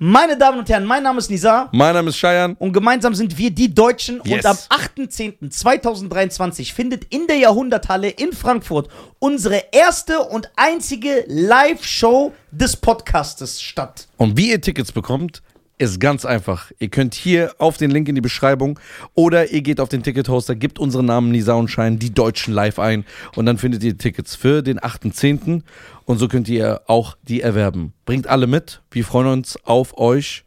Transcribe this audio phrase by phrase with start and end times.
[0.00, 2.54] Meine Damen und Herren, mein Name ist Nizar Mein Name ist Cheyenne.
[2.60, 4.20] und gemeinsam sind wir die Deutschen.
[4.24, 4.44] Yes.
[4.44, 8.88] Und am 8.10.2023 findet in der Jahrhunderthalle in Frankfurt
[9.18, 14.06] unsere erste und einzige Live-Show des Podcastes statt.
[14.18, 15.42] Und wie ihr Tickets bekommt,
[15.78, 16.70] ist ganz einfach.
[16.78, 18.78] Ihr könnt hier auf den Link in die Beschreibung
[19.14, 22.78] oder ihr geht auf den Tickethoster, gebt unseren Namen Nisa und Schein, die Deutschen live
[22.78, 23.04] ein
[23.36, 25.62] und dann findet ihr Tickets für den 8.10.
[26.04, 27.92] und so könnt ihr auch die erwerben.
[28.04, 28.82] Bringt alle mit.
[28.90, 30.44] Wir freuen uns auf euch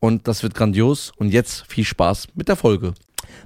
[0.00, 1.12] und das wird grandios.
[1.16, 2.94] Und jetzt viel Spaß mit der Folge.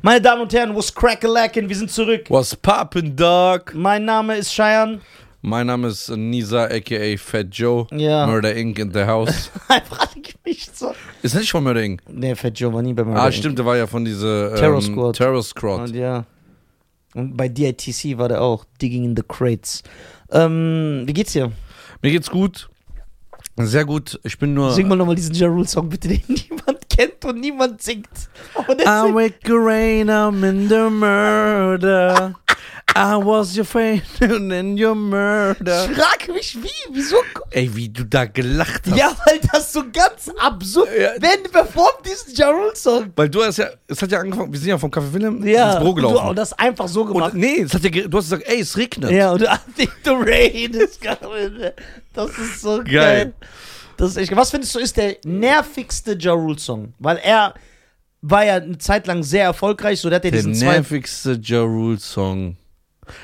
[0.02, 2.26] Meine Damen und Herren, was crack-a-lackin', wir sind zurück.
[2.28, 3.74] Was poppin' dog?
[3.74, 5.00] Mein Name ist Cheyenne.
[5.46, 7.86] Mein Name ist Nisa aka Fat Joe.
[7.92, 8.26] Ja.
[8.26, 8.78] Murder Inc.
[8.78, 9.50] in the house.
[9.68, 10.94] Einfach gemischt so.
[11.20, 12.00] ist nicht von Murder Inc.
[12.08, 13.14] Nee, Fat Joe war nie bei mir.
[13.14, 15.16] Ah, stimmt, der war ja von dieser ähm, Terror Squad.
[15.16, 15.80] Terror Squad.
[15.80, 16.24] Und ja.
[17.12, 18.64] Und bei DITC war der auch.
[18.80, 19.82] Digging in the Crates.
[20.30, 21.52] Ähm, wie geht's dir?
[22.00, 22.70] Mir geht's gut.
[23.58, 24.18] Sehr gut.
[24.24, 24.72] Ich bin nur.
[24.72, 28.08] Sing mal nochmal diesen Ja Rule Song bitte, den niemand kennt und niemand singt.
[28.66, 29.14] Der I singt.
[29.14, 32.34] wake rain, I'm in the murder.
[32.96, 35.88] I was your friend and then your murder.
[35.90, 36.68] Ich frage mich, wie?
[36.92, 37.16] Wieso?
[37.50, 38.96] Ey, wie du da gelacht hast.
[38.96, 40.88] Ja, weil das so ganz absurd.
[40.96, 41.10] Ja.
[41.18, 43.12] Wer performt diesen Ja Rule Song?
[43.16, 45.72] Weil du hast ja, es hat ja angefangen, wir sind ja vom Café Willem Ja.
[45.72, 46.28] ins Büro und du gelaufen.
[46.28, 47.32] und das einfach so gemacht.
[47.34, 49.10] Und, nee, es hat ja, du hast gesagt, ey, es regnet.
[49.10, 51.70] ja, und du I think the rain is coming.
[52.12, 52.84] Das ist so geil.
[52.92, 53.34] Geil.
[53.96, 56.94] Das ist echt, was findest du ist der nervigste Ja Rule Song?
[57.00, 57.54] Weil er
[58.22, 61.98] war ja eine Zeit lang sehr erfolgreich, so der hat Der diesen nervigste Ja Rule
[61.98, 62.56] Song.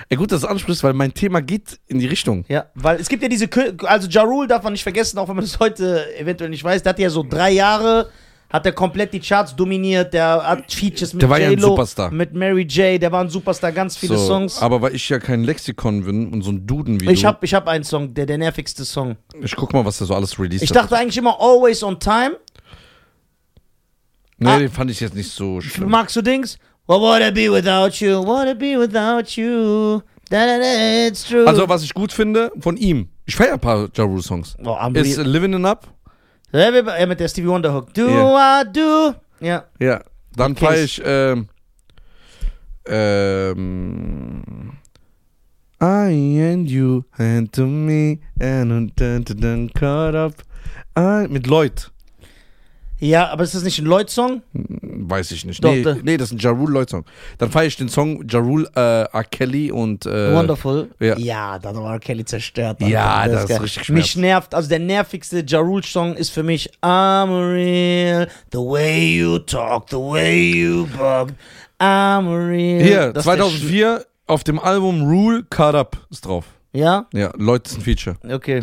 [0.09, 2.45] Ey, gut, dass du ansprichst, weil mein Thema geht in die Richtung.
[2.49, 5.29] Ja, weil es gibt ja diese, Kö- also Ja Rule darf man nicht vergessen, auch
[5.29, 8.11] wenn man das heute eventuell nicht weiß, der hat ja so drei Jahre,
[8.49, 12.11] hat er komplett die Charts dominiert, der hat Features mit Der war ja ein Superstar.
[12.11, 14.61] mit Mary J, der war ein Superstar, ganz viele So, Songs.
[14.61, 17.45] Aber weil ich ja kein Lexikon bin und so ein Duden wie Ich du, hab,
[17.45, 19.17] ich hab einen Song, der der nervigste Song.
[19.41, 20.77] ich guck mal, was der so alles released Ich hat.
[20.79, 22.37] dachte eigentlich immer Always on Time.
[24.39, 24.59] Nee, Ah.
[24.59, 25.91] den fand ich jetzt nicht so schlimm.
[25.91, 26.59] Magst du Dings?
[26.91, 28.19] What would I be without you?
[28.21, 30.03] What would I be without you?
[30.29, 31.47] Da, da, da, it's true.
[31.47, 34.77] Also, was ich gut finde von ihm, ich feiere ein paar Ja Rule Songs, oh,
[34.95, 35.87] ist real- Living It Up.
[36.53, 37.95] ja, mit der Stevie Wonder Hook.
[37.95, 38.09] Do.
[38.09, 39.15] I do?
[39.39, 39.67] Ja.
[39.79, 40.01] Ja.
[40.35, 40.67] Dann Okay.
[40.67, 41.49] feiere ich, ähm,
[42.89, 44.73] ähm,
[45.81, 50.35] I and you, hand to me, and dun, dun, dun, caught up.
[50.99, 51.89] I, mit Lloyd.
[53.01, 54.43] Ja, aber ist das nicht ein Lloyd-Song?
[54.53, 55.65] Weiß ich nicht.
[55.65, 57.05] Doch, nee, da- nee, das ist ein Ja Rule Lloyd Song.
[57.39, 59.25] Dann feiere ich den Song Ja Rule, äh, R.
[59.25, 60.91] Kelly und, äh, Wonderful.
[61.01, 61.17] ja.
[61.17, 62.81] ja, da war Kelly zerstört.
[62.83, 63.59] Ja, das ist geil.
[63.63, 64.17] richtig Mich schmerzt.
[64.17, 69.39] nervt, also der nervigste Ja Rule Song ist für mich I'm real, the way you
[69.39, 71.33] talk, the way you bug.
[71.81, 72.83] I'm real.
[72.83, 76.45] Hier, Das ist der 2004 auf dem Album Rule, Caught Up ist drauf.
[76.45, 77.07] Sch- Ja?
[77.15, 78.17] Ja, Lloyd ist ein Feature.
[78.31, 78.63] Okay.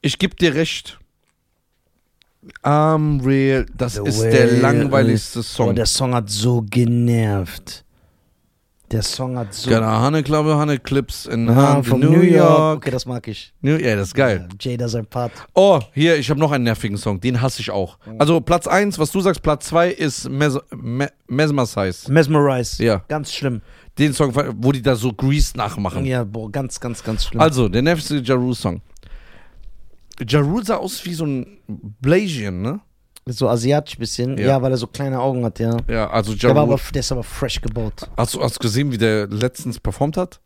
[0.00, 0.98] Ich geb dir recht.
[2.64, 5.74] I'm real, das The ist der langweiligste Oh, Song.
[5.76, 7.84] der Song hat so genervt.
[8.90, 9.70] Der Song hat so.
[9.74, 12.76] A honey club, honey clips in Ah, von New, York.
[12.78, 13.54] Okay, das mag ich.
[13.62, 14.46] New, ja, das ist geil.
[14.60, 15.32] Ja, Jada sein Part.
[15.54, 17.96] Oh, hier, ich habe noch einen nervigen Song, den hasse ich auch.
[18.18, 22.10] Also Platz 1, was du sagst, Platz 2 ist Mes Me Mesmerize.
[22.12, 22.84] Mesmerize.
[22.84, 23.02] Ja.
[23.08, 23.62] Ganz schlimm.
[23.98, 26.04] Den Song, wo die da so Grease nachmachen.
[26.04, 27.40] Ja, boah, ganz, ganz, ganz schlimm.
[27.40, 28.82] Also, der nervigste Ja Rule Song.
[30.28, 32.80] Ja Rule sah aus wie so ein Blasian, ne?
[33.26, 34.36] so asiatisch bisschen.
[34.38, 34.46] Ja.
[34.46, 34.62] Ja.
[34.62, 35.76] weil er so kleine Augen hat, ja.
[35.88, 38.08] Ja, also Ja Der, aber, der ist aber fresh gebaut.
[38.16, 40.40] Hast du, hast du gesehen, wie der letztens performt hat?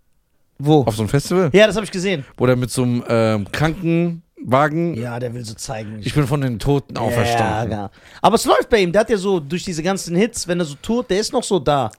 [0.58, 0.82] Wo?
[0.82, 1.50] Auf so einem Festival?
[1.52, 2.24] Ja, das habe ich gesehen.
[2.36, 4.94] Wo der mit so einem ähm, Krankenwagen.
[4.94, 5.98] Ja, der will so zeigen.
[6.00, 7.72] Ich bin von den Toten auferstanden.
[7.72, 7.90] Ja, ja.
[8.22, 8.92] Aber es läuft bei ihm.
[8.92, 11.44] Der hat ja so durch diese ganzen Hits, wenn er so tut, der ist noch
[11.44, 11.90] so da.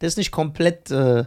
[0.00, 1.24] Der ist nicht komplett äh,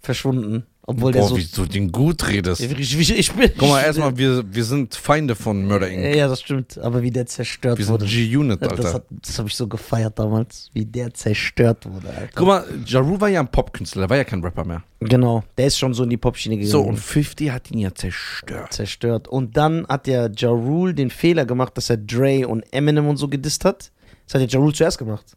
[0.00, 0.64] verschwunden.
[0.90, 1.36] Obwohl der Boah, so.
[1.36, 2.62] wie du den gut redest.
[2.62, 6.16] Ich, ich, ich bin, Guck mal, erstmal, wir, wir sind Feinde von Murder Inc.
[6.16, 6.78] Ja, das stimmt.
[6.78, 8.06] Aber wie der zerstört Wir sind wurde.
[8.06, 8.92] G-Unit, Das, Alter.
[8.94, 12.28] hat- das habe ich so gefeiert damals, wie der zerstört wurde, Alter.
[12.34, 14.82] Guck mal, Ja Rule war ja ein Popkünstler, der war ja kein Rapper mehr.
[15.00, 16.70] Genau, der ist schon so in die Popschiene gegangen.
[16.72, 18.72] So, und 50 hat ihn ja zerstört.
[18.72, 19.28] zerstört.
[19.28, 23.18] Und dann hat der Ja Rule den Fehler gemacht, dass er Dre und Eminem und
[23.18, 23.92] so gedisst hat.
[24.26, 25.36] Das hat der Ja Rule zuerst gemacht.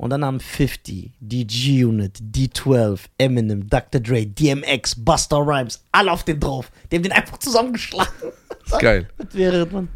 [0.00, 4.00] Und dann haben 50, die G-Unit, D12, Eminem, Dr.
[4.00, 6.72] Dre, DMX, Busta Rhymes, alle auf den drauf.
[6.90, 8.10] Die haben den einfach zusammengeschlagen.
[8.64, 9.10] ist geil.
[9.18, 9.90] Das wäre man.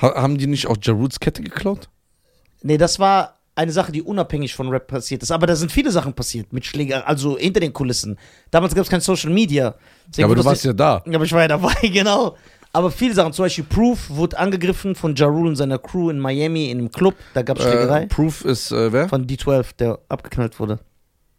[0.00, 1.88] Ha haben die nicht auch Ja Rules Kette geklaut?
[2.62, 5.32] Nee, das war eine Sache, die unabhängig von Rap passiert ist.
[5.32, 8.20] Aber da sind viele Sachen passiert mit Schläger, also hinter den Kulissen.
[8.52, 9.74] Damals gab es kein Social Media.
[10.06, 11.02] Deswegen Ja, aber du das warst ja da.
[11.12, 12.36] Aber ich war ja dabei, genau.
[12.72, 16.18] Aber viele Sachen, zum Beispiel Proof wurde angegriffen von Ja Rule und seiner Crew in
[16.20, 17.14] Miami in einem Club.
[17.34, 18.02] Da gab es Schlägerei.
[18.02, 19.08] Äh, Proof ist, äh, wer?
[19.08, 20.78] Von D12, der abgeknallt wurde.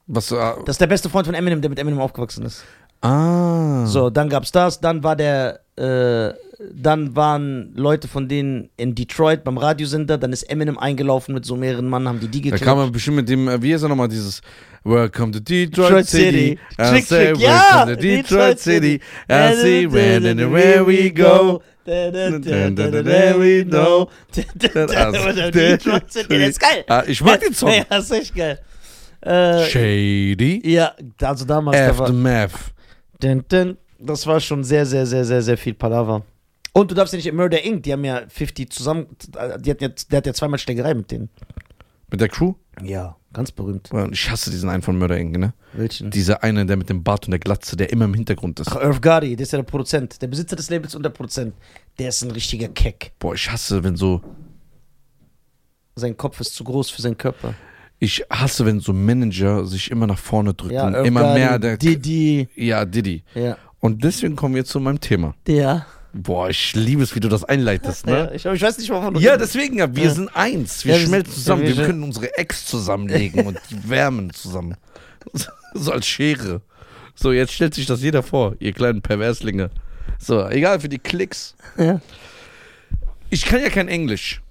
[0.08, 0.36] Was, äh,
[0.66, 2.64] Das ist der beste Freund von Eminem, der mit Eminem aufgewachsen ist.
[3.02, 3.86] Ah.
[3.86, 6.34] So, dann gab's das, dann war der, äh,
[6.74, 11.56] dann waren Leute von denen in Detroit beim Radiosender, dann ist Eminem eingelaufen mit so
[11.56, 12.64] mehreren Mann, haben die die Da geklatscht.
[12.66, 14.42] kam man bestimmt mit dem, äh, wie ist er nochmal, dieses
[14.84, 16.32] Welcome to Detroit, Detroit City.
[16.32, 16.60] City.
[16.80, 19.02] I Trick, say trick, ja, welcome to Detroit, Detroit City.
[19.30, 21.62] I see when and where we go.
[21.86, 24.10] There we know.
[24.32, 26.84] Detroit City, der ist geil.
[26.88, 27.70] Ah, ich mag den Song.
[27.92, 28.60] Ja, ist echt geil.
[29.22, 30.68] Äh, Shady.
[30.68, 32.74] ja, also damals, da war, Aftermath.
[33.20, 36.24] dun, dun, das war schon sehr, sehr, sehr, sehr, sehr viel Palaver.
[36.74, 39.06] Und du darfst ja nicht in Murder Inc., die haben ja 50 zusammen,
[39.60, 41.30] die hatten jetzt, der hat ja zweimal Schlägerei mit denen.
[42.10, 42.56] Mit der Crew?
[42.84, 43.90] Ja, ganz berühmt.
[44.12, 45.54] Ich hasse diesen einen von Murder Inc., ne?
[45.74, 46.10] Welchen?
[46.10, 48.70] Dieser eine, der mit dem Bart und der Glatze, der immer im Hintergrund ist.
[48.72, 51.54] Ach, Irv Gotti, der ist ja der Produzent, der Besitzer des Labels und der Produzent.
[52.00, 53.12] Der ist ein richtiger Keck.
[53.20, 54.22] Boah, ich hasse, wenn so,
[55.96, 57.54] Sein Kopf ist zu groß für seinen Körper.
[58.00, 60.74] ich hasse, wenn so Manager sich immer nach vorne drücken.
[60.74, 61.78] Ja, Irv immer Gotti, mehr der.
[61.78, 62.48] Didi.
[62.56, 63.24] Ja, Diddy.
[63.36, 63.58] Ja.
[63.80, 65.36] Und deswegen kommen wir zu meinem Thema.
[65.46, 65.86] Der.
[66.14, 68.32] Boah, ich liebe es, wie du das einleitest, Ja, ne?
[68.36, 70.10] ich, ich weiß nicht, wovon du Ja, deswegen ja, wir Ja.
[70.10, 70.84] sind eins.
[70.84, 71.64] Wir Ja, schmelzen zusammen.
[71.64, 74.76] ja, Wir wir- können unsere Ex zusammenlegen und wärmen zusammen.
[75.74, 76.62] So als Schere.
[77.16, 79.70] So, jetzt stellt sich das jeder vor, ihr kleinen Perverslinge.
[80.20, 81.56] So, egal für die Klicks.
[81.78, 82.02] Ja.
[83.30, 84.42] Ich kann ja kein Englisch.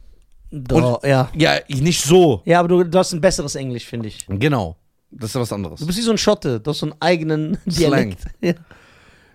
[0.50, 1.30] Doch, ja.
[1.36, 2.40] Ja, ich nicht so.
[2.46, 4.24] Ja, aber du, du hast ein besseres Englisch, finde ich.
[4.28, 4.76] Genau.
[5.10, 5.80] Das ist ja was anderes.
[5.80, 8.20] Du bist wie so ein Schotte, du hast so einen eigenen Dialekt.
[8.40, 8.54] Ja.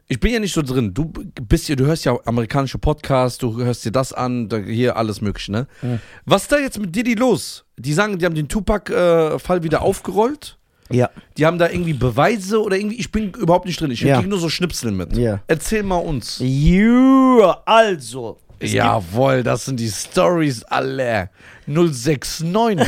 [0.07, 0.93] Ich bin ja nicht so drin.
[0.93, 5.19] Du bist ja, du hörst ja amerikanische Podcasts, du hörst dir das an, hier alles
[5.21, 5.67] mögliche, ne?
[5.81, 5.97] Ja.
[6.25, 7.65] Was ist da jetzt mit Diddy los?
[7.77, 10.57] Die sagen, die haben den Tupac-Fall wieder aufgerollt.
[10.91, 11.09] ja.
[11.37, 13.89] Die haben da irgendwie Beweise oder irgendwie, ich bin überhaupt nicht drin.
[13.89, 14.17] Ich Ja.
[14.17, 15.17] kriege nur so Schnipsel mit.
[15.17, 15.39] Ja.
[15.47, 16.37] Erzähl mal uns.
[16.39, 18.37] Ja, also.
[18.61, 21.29] Jawohl, das sind die Stories alle.
[21.65, 22.87] 069.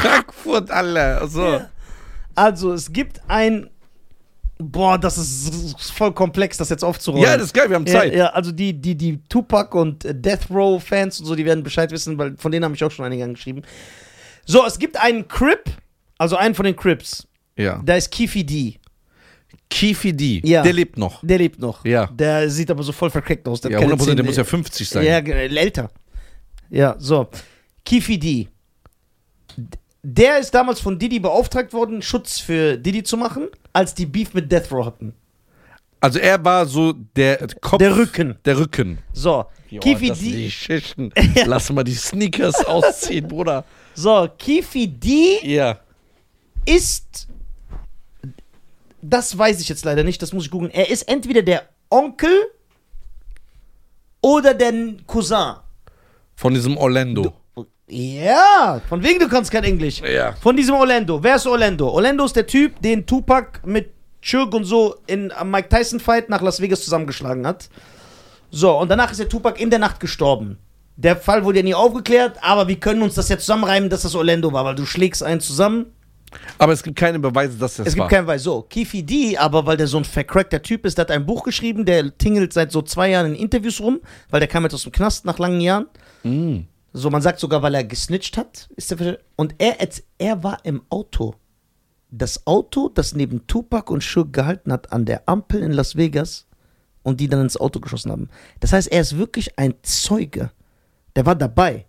[0.00, 1.26] Frankfurt alle.
[1.28, 1.44] So.
[1.46, 1.68] Ja.
[2.40, 3.68] Also, es gibt ein.
[4.62, 7.24] Boah, das ist voll komplex, das jetzt aufzurollen.
[7.24, 8.12] Ja, das ist geil, wir haben Zeit.
[8.12, 11.46] Ja, ja, also die, die, die Tupac und äh, Death Row Fans und so, die
[11.46, 13.62] werden Bescheid wissen, weil von denen habe ich auch schon einige angeschrieben.
[14.44, 15.70] So, es gibt einen Crip,
[16.18, 17.26] also einen von den Crips.
[17.56, 17.80] Ja.
[17.84, 18.78] Da ist Kifi D.
[19.70, 20.62] Kifi D, Ja.
[20.62, 21.20] der lebt noch.
[21.24, 21.82] Der lebt noch.
[21.86, 22.08] Ja.
[22.08, 23.62] Der sieht aber so voll verkreckt aus.
[23.62, 25.06] Der Ja, hat keine 100%, der muss ja 50 sein.
[25.06, 25.90] Ja, ge- älter.
[26.68, 27.28] Ja, so.
[27.84, 28.48] Kifi D.
[30.02, 34.32] Der ist damals von Diddy beauftragt worden, Schutz für Diddy zu machen, als die Beef
[34.32, 35.14] mit Death Row hatten.
[36.00, 37.78] Also er war so der Kopf.
[37.78, 38.38] Der Rücken.
[38.46, 38.98] Der Rücken.
[39.12, 39.44] So.
[39.68, 40.36] Joa, Kifi das sind D.
[40.36, 41.12] die Schichten.
[41.44, 43.64] Lass mal die Sneakers ausziehen, Bruder.
[43.94, 45.78] So, Kifi D Ja.
[46.64, 47.28] ist.
[49.02, 50.70] Das weiß ich jetzt leider nicht, das muss ich googeln.
[50.72, 52.30] Er ist entweder der Onkel
[54.22, 54.72] oder der
[55.06, 55.54] Cousin.
[56.36, 57.34] Von diesem Orlando.
[57.90, 60.00] Ja, von wegen du kannst kein Englisch.
[60.00, 60.32] Ja.
[60.40, 61.22] Von diesem Orlando.
[61.22, 61.88] Wer ist Orlando?
[61.88, 63.90] Orlando ist der Typ, den Tupac mit
[64.22, 67.68] Chirk und so in am Mike Tyson Fight nach Las Vegas zusammengeschlagen hat.
[68.50, 70.58] So, und danach ist der Tupac in der Nacht gestorben.
[70.96, 74.14] Der Fall wurde ja nie aufgeklärt, aber wir können uns das ja zusammenreimen, dass das
[74.14, 75.86] Orlando war, weil du schlägst einen zusammen.
[76.58, 78.08] Aber es gibt keine Beweise, dass das es gibt war.
[78.08, 78.44] keinen Beweis.
[78.44, 81.42] So, Kifi D, aber weil der so ein vercrackter Typ ist, der hat ein Buch
[81.42, 84.84] geschrieben, der tingelt seit so zwei Jahren in Interviews rum, weil der kam jetzt aus
[84.84, 85.86] dem Knast nach langen Jahren.
[86.22, 86.58] Mm.
[86.92, 88.68] So, man sagt sogar, weil er gesnitcht hat.
[88.76, 89.76] Ist der ver- und er,
[90.18, 91.34] er war im Auto.
[92.10, 96.46] Das Auto, das neben Tupac und Suge gehalten hat an der Ampel in Las Vegas
[97.02, 98.28] und die dann ins Auto geschossen haben.
[98.58, 100.50] Das heißt, er ist wirklich ein Zeuge.
[101.14, 101.86] Der war dabei.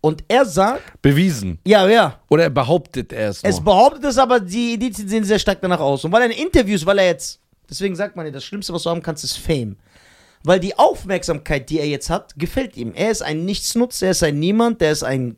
[0.00, 1.58] Und er sagt, Bewiesen.
[1.66, 5.38] ja, ja, Oder er behauptet er es es behauptet es, aber die Indizien sehen sehr
[5.38, 6.04] stark danach aus.
[6.04, 8.82] Und weil er in Interviews, weil er jetzt, deswegen sagt man ja, das Schlimmste, was
[8.82, 9.76] du haben kannst, ist Fame.
[10.46, 12.92] Weil die Aufmerksamkeit, die er jetzt hat, gefällt ihm.
[12.94, 15.36] Er ist ein Nichtsnutz, er ist ein Niemand, der ist ein,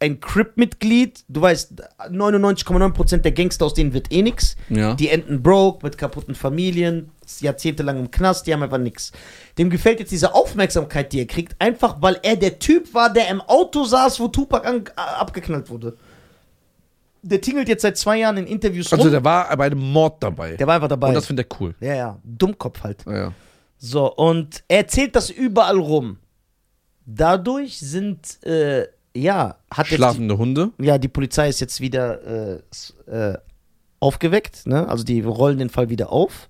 [0.00, 1.24] ein Crip-Mitglied.
[1.28, 1.74] Du weißt,
[2.10, 4.56] 99,9% der Gangster, aus denen wird eh nix.
[4.68, 4.94] Ja.
[4.94, 9.12] Die enden broke, mit kaputten Familien, jahrzehntelang im Knast, die haben einfach nix.
[9.58, 13.28] Dem gefällt jetzt diese Aufmerksamkeit, die er kriegt, einfach weil er der Typ war, der
[13.28, 15.96] im Auto saß, wo Tupac an, abgeknallt wurde.
[17.22, 19.12] Der tingelt jetzt seit zwei Jahren in Interviews Also rum.
[19.12, 20.56] der war bei einem Mord dabei.
[20.56, 21.08] Der war einfach dabei.
[21.08, 21.74] Und das findet er cool.
[21.78, 23.04] ja, ja, Dummkopf halt.
[23.06, 23.32] Ja.
[23.84, 26.18] So, und er erzählt das überall rum.
[27.04, 30.70] Dadurch sind, äh, ja, hat Schlafende Hunde.
[30.78, 32.60] die, ja, die Polizei ist jetzt wieder äh,
[33.10, 33.38] äh,
[33.98, 34.88] aufgeweckt, ne?
[34.88, 36.48] Also die rollen den Fall wieder auf.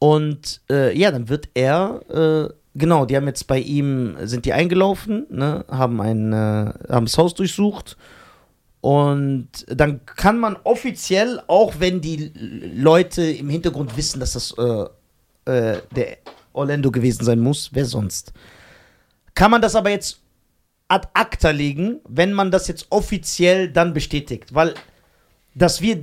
[0.00, 4.54] Und äh, ja, dann wird er, äh, genau, die haben jetzt bei ihm, sind die
[4.54, 5.66] eingelaufen, ne?
[5.70, 7.98] Haben ein, äh, haben das Haus durchsucht.
[8.80, 12.32] Und dann kann man offiziell, auch wenn die
[12.74, 14.54] Leute im Hintergrund wissen, dass das
[15.44, 16.18] äh, der
[16.52, 18.32] Orlando gewesen sein muss, wer sonst,
[19.34, 20.20] kann man das aber jetzt
[20.88, 24.54] ad acta legen, wenn man das jetzt offiziell dann bestätigt.
[24.54, 24.74] Weil
[25.54, 26.00] dass wir,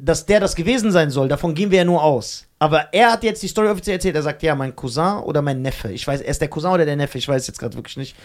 [0.00, 2.46] dass der das gewesen sein soll, davon gehen wir ja nur aus.
[2.58, 4.16] Aber er hat jetzt die Story offiziell erzählt.
[4.16, 6.84] Er sagt, ja, mein Cousin oder mein Neffe, ich weiß, er ist der Cousin oder
[6.84, 8.16] der Neffe, ich weiß jetzt gerade wirklich nicht,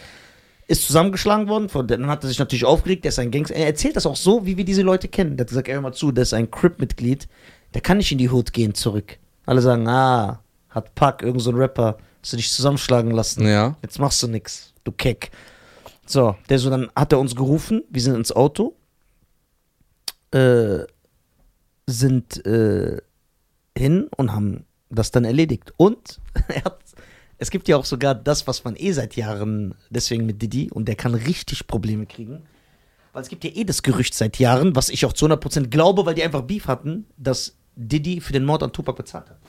[0.68, 1.70] ist zusammengeschlagen worden.
[1.70, 3.56] Von, dann hat er sich natürlich aufgeregt, der ist ein Gangster.
[3.56, 5.38] Er erzählt das auch so, wie wir diese Leute kennen.
[5.38, 7.28] Der hat gesagt, ey, hör mal zu, der ist ein Crip-Mitglied,
[7.74, 9.18] der kann nicht in die Hood gehen zurück.
[9.46, 10.43] Alle sagen, ah,
[10.74, 13.48] hat Pack, irgend so Rapper, hast du dich zusammenschlagen lassen.
[13.48, 13.78] Ja.
[13.82, 15.32] Jetzt machst du nix, du Keck.
[16.06, 18.76] So, der so, dann hat er uns gerufen, wir sind ins Auto,
[20.32, 20.80] äh,
[21.88, 23.02] sind äh,
[23.78, 25.74] hin und haben das dann erledigt.
[25.78, 26.80] Und er hat,
[27.38, 30.88] es gibt ja auch sogar das, was man eh seit Jahren, deswegen mit Didi, und
[30.88, 32.44] der kann richtig Probleme kriegen.
[33.14, 36.06] Weil es gibt ja eh das Gerücht seit Jahren, was ich auch zu 100% glaube,
[36.06, 39.40] weil die einfach Beef hatten, dass Didi für den Mord an Tupac bezahlt hat.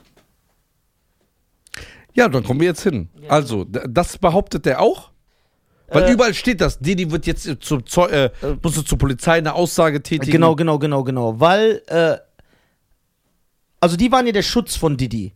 [2.14, 3.08] Ja, dann kommen wir jetzt hin.
[3.20, 3.30] Ja.
[3.30, 5.10] Also, das behauptet er auch?
[5.88, 6.78] Weil Äh, überall steht das.
[6.78, 8.30] Didi wird jetzt zum Zeu äh,
[8.62, 10.32] musste zur Polizei eine Aussage tätigen.
[10.32, 11.38] Genau, genau, genau, genau.
[11.40, 12.16] Weil, äh,
[13.80, 15.34] also die waren ja der Schutz von Didi.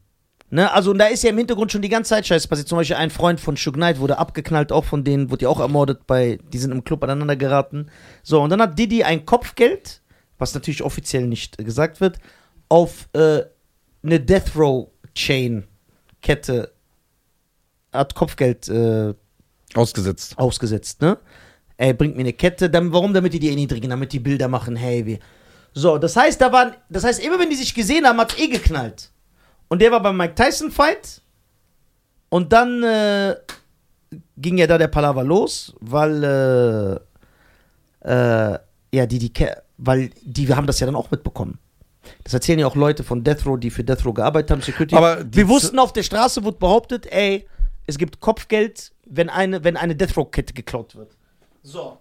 [0.50, 0.72] Ne?
[0.72, 2.68] Also, und da ist ja im Hintergrund schon die ganze Zeit Scheiße passiert.
[2.68, 5.60] Zum Beispiel ein Freund von Suge Knight wurde abgeknallt, auch von denen, wurde ja auch
[5.60, 7.90] ermordet bei, die sind im Club aneinander geraten.
[8.22, 10.00] So, und dann hat Didi ein Kopfgeld,
[10.38, 12.18] was natürlich offiziell nicht gesagt wird,
[12.70, 13.42] auf äh,
[14.02, 15.64] eine Death Row Chain
[16.22, 16.72] Kette
[17.92, 19.14] hat Kopfgeld äh,
[19.74, 20.38] Ausgesetzt.
[20.38, 21.18] ausgesetzt, ne?
[21.76, 23.14] Ey, bringt mir eine Kette, dann, warum?
[23.14, 25.18] Damit die die erniedrigen, damit die Bilder machen, hey, wir.
[25.74, 28.48] So, das heißt, da waren, das heißt, immer wenn die sich gesehen haben, hat's eh
[28.48, 29.12] geknallt.
[29.68, 31.22] Und der war beim Mike Tyson Fight.
[32.30, 33.36] Und dann äh,
[34.36, 36.24] ging ja da der Palaver los, weil,
[38.02, 38.58] äh, äh,
[38.92, 39.32] ja, die, die,
[39.76, 41.58] weil die, wir haben das ja dann auch mitbekommen.
[42.24, 44.94] Das erzählen ja auch Leute von Death Row, die für Death Row gearbeitet haben, Security.
[44.94, 47.46] Aber wir wussten, auf der Straße wurde behauptet, ey,
[47.86, 51.16] es gibt Kopfgeld, wenn eine, wenn eine Death Row-Kette geklaut wird.
[51.62, 51.98] So.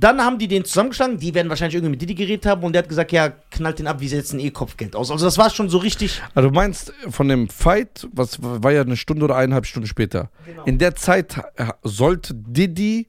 [0.00, 2.82] Dann haben die den zusammengeschlagen, die werden wahrscheinlich irgendwie mit Didi geredet haben und der
[2.82, 5.10] hat gesagt, ja, knallt den ab, wir setzen eh Kopfgeld aus.
[5.10, 6.22] Also das war schon so richtig.
[6.36, 10.30] Also du meinst von dem Fight, was war ja eine Stunde oder eineinhalb Stunden später.
[10.46, 10.62] Genau.
[10.64, 11.40] In der Zeit
[11.82, 13.08] sollte Didi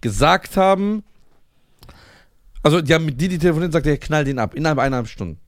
[0.00, 1.04] gesagt haben,
[2.64, 5.38] also die haben mit Didi telefoniert und sagt, er knallt den ab innerhalb eineinhalb Stunden.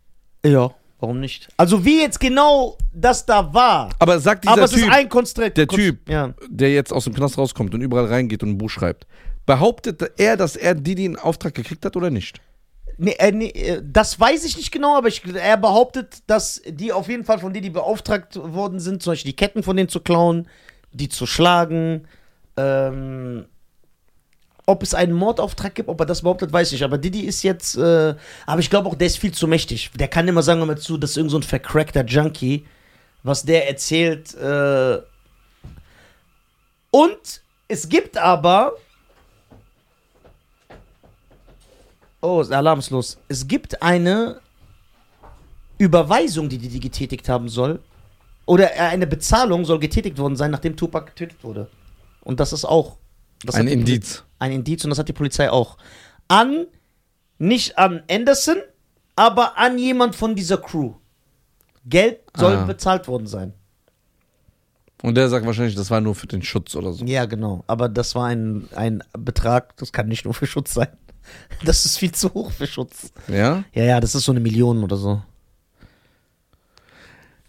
[0.44, 1.48] Ja, warum nicht?
[1.56, 3.90] Also wie jetzt genau das da war.
[3.98, 5.56] Aber sagt dieser Aber es Typ, ist ein Konstrukt.
[5.56, 6.34] der Typ, Ja.
[6.48, 9.06] der jetzt aus dem Knast rauskommt und überall reingeht und ein Buch schreibt,
[9.46, 12.40] behauptet er, dass er Didi einen Auftrag gekriegt hat oder nicht?
[13.00, 16.92] Nee, äh, nee, äh, das weiß ich nicht genau, aber ich, er behauptet, dass die
[16.92, 20.00] auf jeden Fall von Didi beauftragt worden sind, zum Beispiel die Ketten von denen zu
[20.00, 20.48] klauen,
[20.92, 22.08] die zu schlagen.
[22.56, 23.46] Ähm,
[24.68, 26.84] ob es einen Mordauftrag gibt, ob er das behauptet, weiß ich.
[26.84, 29.90] Aber Didi ist jetzt, äh, aber ich glaube auch, der ist viel zu mächtig.
[29.98, 32.66] Der kann immer sagen, mal zu, das ist irgend so ein vercrackter Junkie,
[33.22, 34.34] was der erzählt.
[34.34, 34.98] Äh,
[36.90, 38.74] und es gibt aber
[42.20, 43.16] Oh, der Alarm ist los.
[43.28, 44.40] Es gibt eine
[45.78, 47.80] Überweisung, die die getätigt haben soll.
[48.44, 51.68] Oder äh, eine Bezahlung soll getätigt worden sein, nachdem Tupac getötet wurde.
[52.22, 52.96] Und das ist auch.
[53.44, 54.24] Das Ein Indiz.
[54.38, 55.76] Ein Indiz und das hat die Polizei auch.
[56.28, 56.66] An,
[57.38, 58.58] nicht an Anderson,
[59.16, 60.94] aber an jemand von dieser Crew.
[61.86, 62.64] Geld soll Ah.
[62.64, 63.54] bezahlt worden sein.
[65.02, 67.04] Und der sagt wahrscheinlich, das war nur für den Schutz oder so.
[67.04, 67.62] Ja, genau.
[67.68, 70.88] Aber das war ein, ein Betrag, das kann nicht nur für Schutz sein.
[71.64, 73.12] Das ist viel zu hoch für Schutz.
[73.28, 73.62] Ja?
[73.74, 75.20] Ja, ja, das ist so eine Million oder so.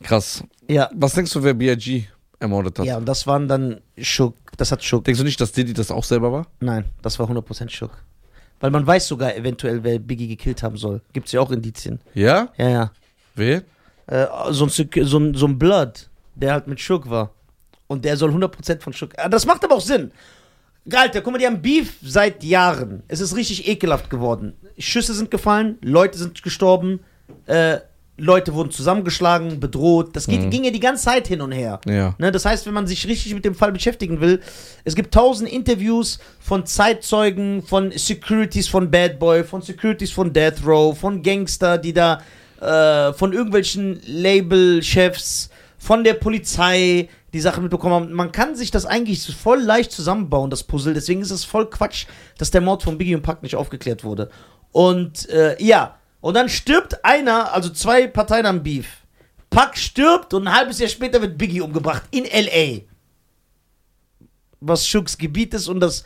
[0.04, 0.44] Krass.
[0.68, 2.08] Ja, Was denkst du, wer B.I.G.
[2.40, 2.86] ermordet hat?
[2.86, 4.36] Ja, und das waren dann Schuck.
[4.58, 5.04] Das hat Schuck.
[5.06, 6.48] Denkst du nicht, dass Diddy das auch selber war?
[6.60, 7.92] Nein, das war 100% Schuck.
[8.60, 11.02] Weil man weiß sogar eventuell, wer Biggie gekillt haben soll.
[11.14, 12.00] Gibt's ja auch Indizien.
[12.14, 12.50] Ja?
[12.58, 12.92] Ja, ja.
[13.36, 13.64] Wer?
[14.08, 17.32] Äh, so, ein, so, ein, so ein Blood, der halt mit Schuck war.
[17.88, 19.14] Und der soll 100% von Schuck.
[19.18, 20.12] Ah, Das macht aber auch Sinn.
[20.94, 23.04] Alter, guck mal, die haben Beef seit Jahren.
[23.08, 24.54] Es ist richtig ekelhaft geworden.
[24.78, 27.00] Schüsse sind gefallen, Leute sind gestorben,
[27.46, 27.80] äh,
[28.20, 30.16] Leute wurden zusammengeschlagen, bedroht.
[30.16, 30.50] Das geht, Mhm.
[30.50, 31.80] ging ja die ganze Zeit hin und her.
[31.88, 32.16] Ja.
[32.18, 34.42] Ne, das heißt, wenn man sich richtig mit dem Fall beschäftigen will,
[34.84, 40.66] es gibt tausend Interviews von Zeitzeugen, von Securities von Bad Boy, von Securities von Death
[40.66, 42.22] Row, von Gangster, die da,
[42.62, 48.12] äh, von irgendwelchen Labelchefs, von der Polizei die Sachen mitbekommen haben.
[48.14, 50.94] Man kann sich das eigentlich voll leicht zusammenbauen, das Puzzle.
[50.94, 52.06] Deswegen ist es voll Quatsch,
[52.38, 54.30] dass der Mord von Biggie und Pac nicht aufgeklärt wurde.
[54.72, 58.88] Und äh, ja, und dann stirbt einer, also zwei Parteien am Beef.
[59.50, 62.82] Pac stirbt und ein halbes Jahr später wird Biggie umgebracht in L.A.
[64.62, 66.04] Was Schucks Gebiet ist und das.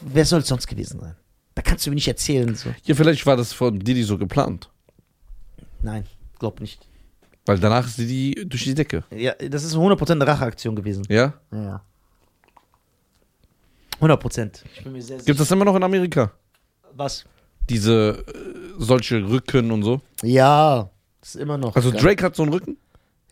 [0.00, 1.14] Wer soll es sonst gewesen sein?
[1.54, 2.54] Da kannst du mir nicht erzählen.
[2.54, 2.74] So.
[2.84, 4.68] Ja, vielleicht war das von Diddy so geplant.
[5.80, 6.04] Nein,
[6.38, 6.88] glaub nicht.
[7.46, 9.04] Weil danach ist Diddy durch die Decke.
[9.10, 11.04] Ja, das ist 100% eine Racheaktion gewesen.
[11.08, 11.34] Ja?
[11.52, 11.82] Ja.
[14.00, 14.62] 100%.
[14.74, 16.32] Ich bin mir sehr Gibt es das immer noch in Amerika?
[16.94, 17.24] Was?
[17.68, 20.00] Diese, äh, solche Rücken und so.
[20.22, 20.90] Ja,
[21.20, 21.74] das ist immer noch.
[21.76, 22.00] Also geil.
[22.00, 22.76] Drake hat so einen Rücken?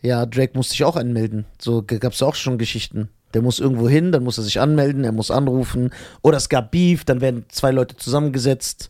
[0.01, 1.45] Ja, Drake musste sich auch anmelden.
[1.59, 3.09] So gab es auch schon Geschichten.
[3.33, 5.91] Der muss irgendwo hin, dann muss er sich anmelden, er muss anrufen.
[6.21, 8.89] Oder es gab Beef, dann werden zwei Leute zusammengesetzt.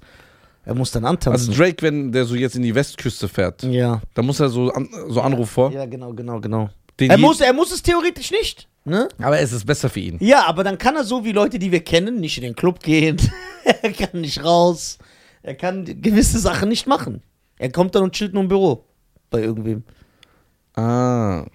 [0.65, 1.53] Er muss dann Also antanzen.
[1.53, 4.01] Drake, wenn der so jetzt in die Westküste fährt, ja.
[4.13, 5.71] da muss er so, an, so Anruf vor.
[5.71, 6.69] Ja, genau, genau, genau.
[6.99, 8.67] Den Er muss, er muss es theoretisch nicht.
[8.85, 9.07] Ne?
[9.21, 10.17] aber es ist besser für ihn.
[10.19, 12.81] Ja, aber dann kann er so wie Leute, die wir kennen, nicht in den Club
[12.83, 13.15] gehen.
[13.81, 14.97] er kann nicht raus.
[15.43, 17.21] Er kann gewisse Sachen nicht machen.
[17.57, 18.85] Er kommt dann und chillt nur im Büro
[19.29, 19.83] bei irgendwem.
[20.75, 21.45] Ah.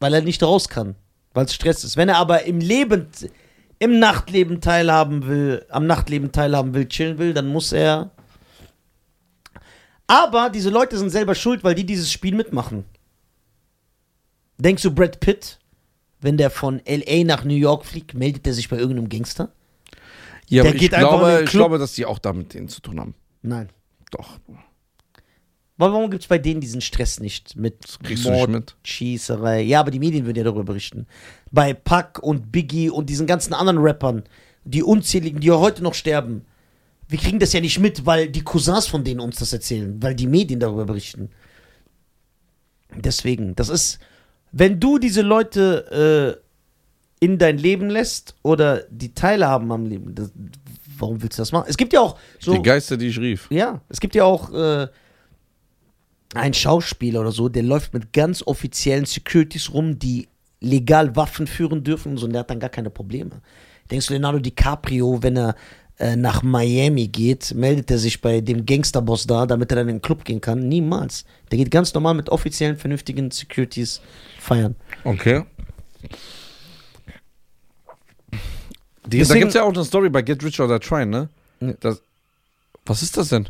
[0.00, 0.96] weil er nicht raus kann,
[1.32, 1.96] weil es Stress ist.
[1.96, 3.06] Wenn er aber im Leben,
[3.78, 8.10] im Nachtleben teilhaben will, am Nachtleben teilhaben will, chillen will, dann muss er.
[10.06, 12.84] Aber diese Leute sind selber schuld, weil die dieses Spiel mitmachen.
[14.58, 15.58] Denkst du, Brad Pitt,
[16.20, 19.52] wenn der von LA nach New York fliegt, meldet er sich bei irgendeinem Gangster?
[20.48, 22.32] Ja, Der aber ich geht einfach in glaube, den ich glaube, dass die auch da
[22.32, 23.14] mit denen zu tun haben.
[23.42, 23.68] Nein.
[24.10, 24.38] Doch.
[25.76, 28.76] Warum gibt es bei denen diesen Stress nicht mit kriegst nicht mit.
[28.84, 29.62] Schießerei?
[29.62, 31.06] Ja, aber die Medien würden ja darüber berichten.
[31.50, 34.22] Bei Puck und Biggie und diesen ganzen anderen Rappern,
[34.64, 36.44] die unzähligen, die ja heute noch sterben.
[37.08, 40.14] Wir kriegen das ja nicht mit, weil die Cousins von denen uns das erzählen, weil
[40.14, 41.30] die Medien darüber berichten.
[42.96, 43.98] Deswegen, das ist,
[44.52, 46.43] wenn du diese Leute äh,
[47.20, 50.30] in dein Leben lässt oder die teilhaben am Leben, das,
[50.98, 51.66] warum willst du das machen?
[51.68, 52.54] Es gibt ja auch so.
[52.54, 53.46] Die Geister, die ich rief.
[53.50, 54.88] Ja, es gibt ja auch äh,
[56.34, 60.28] einen Schauspieler oder so, der läuft mit ganz offiziellen Securities rum, die
[60.60, 63.42] legal Waffen führen dürfen und so, und der hat dann gar keine Probleme.
[63.90, 65.54] Denkst du, Leonardo DiCaprio, wenn er
[65.98, 69.96] äh, nach Miami geht, meldet er sich bei dem Gangsterboss da, damit er dann in
[69.96, 70.68] den Club gehen kann?
[70.68, 71.24] Niemals.
[71.50, 74.00] Der geht ganz normal mit offiziellen, vernünftigen Securities
[74.40, 74.74] feiern.
[75.04, 75.44] Okay.
[79.06, 81.10] Die, da Deswegen- gibt es ja auch eine Story bei Get Rich or Die Trying,
[81.10, 81.28] ne?
[81.80, 82.00] Das,
[82.86, 83.48] was ist das denn?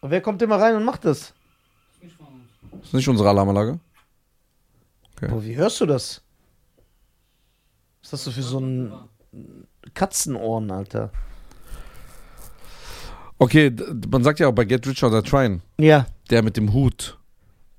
[0.00, 1.32] Und wer kommt immer rein und macht das?
[2.00, 3.78] Das ist nicht unsere Alarmanlage?
[5.16, 5.28] Okay.
[5.28, 6.20] Boah, wie hörst du das?
[8.02, 8.92] Was ist das so für so ein
[9.94, 11.10] Katzenohren, Alter?
[13.38, 13.74] Okay,
[14.10, 17.18] man sagt ja auch bei Get Rich or Die Trying, Ja, der mit dem Hut.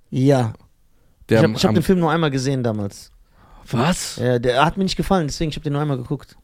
[0.10, 0.54] ja.
[1.30, 3.12] Der ich habe hab den Film nur einmal gesehen damals.
[3.72, 4.18] Was?
[4.18, 6.36] Ja, der hat mir nicht gefallen, deswegen ich habe den nur einmal geguckt.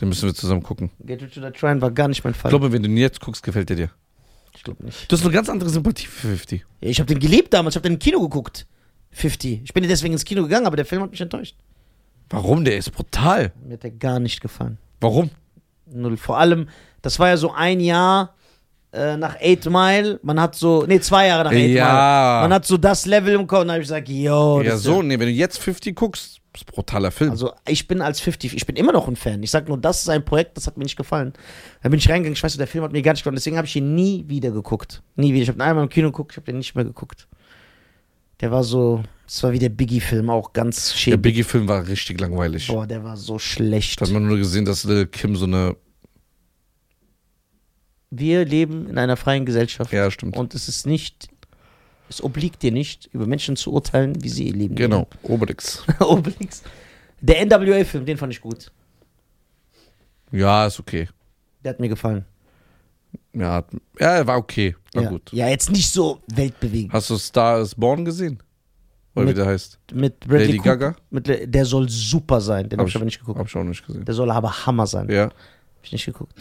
[0.00, 0.90] Den müssen wir zusammen gucken.
[1.04, 2.48] Get Rich or Die Tryin' war gar nicht mein Ich Fall.
[2.50, 3.90] glaube, wenn du ihn jetzt guckst, gefällt der dir.
[4.54, 5.10] Ich glaube nicht.
[5.10, 6.64] Du hast eine ganz andere Sympathie für 50.
[6.80, 8.66] Ja, ich habe den geliebt damals, ich habe den im Kino geguckt.
[9.12, 9.60] 50.
[9.64, 11.56] Ich bin deswegen ins Kino gegangen, aber der Film hat mich enttäuscht.
[12.30, 12.64] Warum?
[12.64, 13.52] Der ist brutal.
[13.64, 14.78] Mir hat der gar nicht gefallen.
[15.00, 15.30] Warum?
[15.86, 16.16] Null.
[16.16, 16.68] Vor allem,
[17.02, 18.34] das war ja so ein Jahr
[18.92, 20.20] äh, nach 8 Mile.
[20.22, 21.68] Man hat so, nee, zwei Jahre nach 8 Mile.
[21.68, 22.40] Ja.
[22.42, 24.58] Man hat so das Level im Kopf und dann habe ich gesagt, yo.
[24.58, 27.30] das ja, so, nee, wenn du jetzt 50 guckst, ist ein brutaler Film.
[27.30, 29.42] Also ich bin als 50, ich bin immer noch ein Fan.
[29.42, 31.32] Ich sag nur, das ist ein Projekt, das hat mir nicht gefallen.
[31.82, 33.66] Da bin ich reingegangen, ich weiß, der Film hat mir gar nicht gefallen, deswegen habe
[33.66, 35.02] ich ihn nie wieder geguckt.
[35.16, 35.42] Nie wieder.
[35.42, 37.26] Ich habe ihn einmal im Kino geguckt, ich habe den nicht mehr geguckt.
[38.40, 41.22] Der war so, das war wie der Biggie-Film, auch ganz der schäbig.
[41.22, 42.66] Biggie-Film war richtig langweilig.
[42.66, 44.00] Boah, der war so schlecht.
[44.00, 45.76] Da hat man nur gesehen, dass Lil Kim so eine.
[48.14, 49.90] Wir leben in einer freien Gesellschaft.
[49.90, 50.36] Ja, stimmt.
[50.36, 51.28] Und es ist nicht,
[52.10, 55.82] es obliegt dir nicht, über Menschen zu urteilen, wie sie ihr Leben Genau, Obelix.
[55.86, 56.02] leben.
[56.04, 56.62] Obelix.
[57.22, 58.70] Der NWA-Film, den fand ich gut.
[60.30, 61.08] Ja, ist okay.
[61.64, 62.26] Der hat mir gefallen.
[63.32, 63.64] Ja,
[63.98, 64.76] ja war okay.
[64.92, 65.08] War ja.
[65.08, 65.32] gut.
[65.32, 66.92] ja, jetzt nicht so weltbewegend.
[66.92, 68.42] Hast du Star is Born gesehen?
[69.14, 69.78] Oder wie Mit- der heißt?
[69.94, 70.76] Mit Bradley Lady Cooper.
[70.76, 70.96] Gaga?
[71.10, 72.68] Mit, der soll super sein.
[72.68, 73.38] Den Hab habe ich ich- aber nicht geguckt.
[73.38, 74.04] Hab ich auch nicht gesehen.
[74.04, 75.08] Der soll aber Hammer sein.
[75.08, 75.24] Ja.
[75.24, 75.34] Hab
[75.82, 76.34] ich nicht geguckt.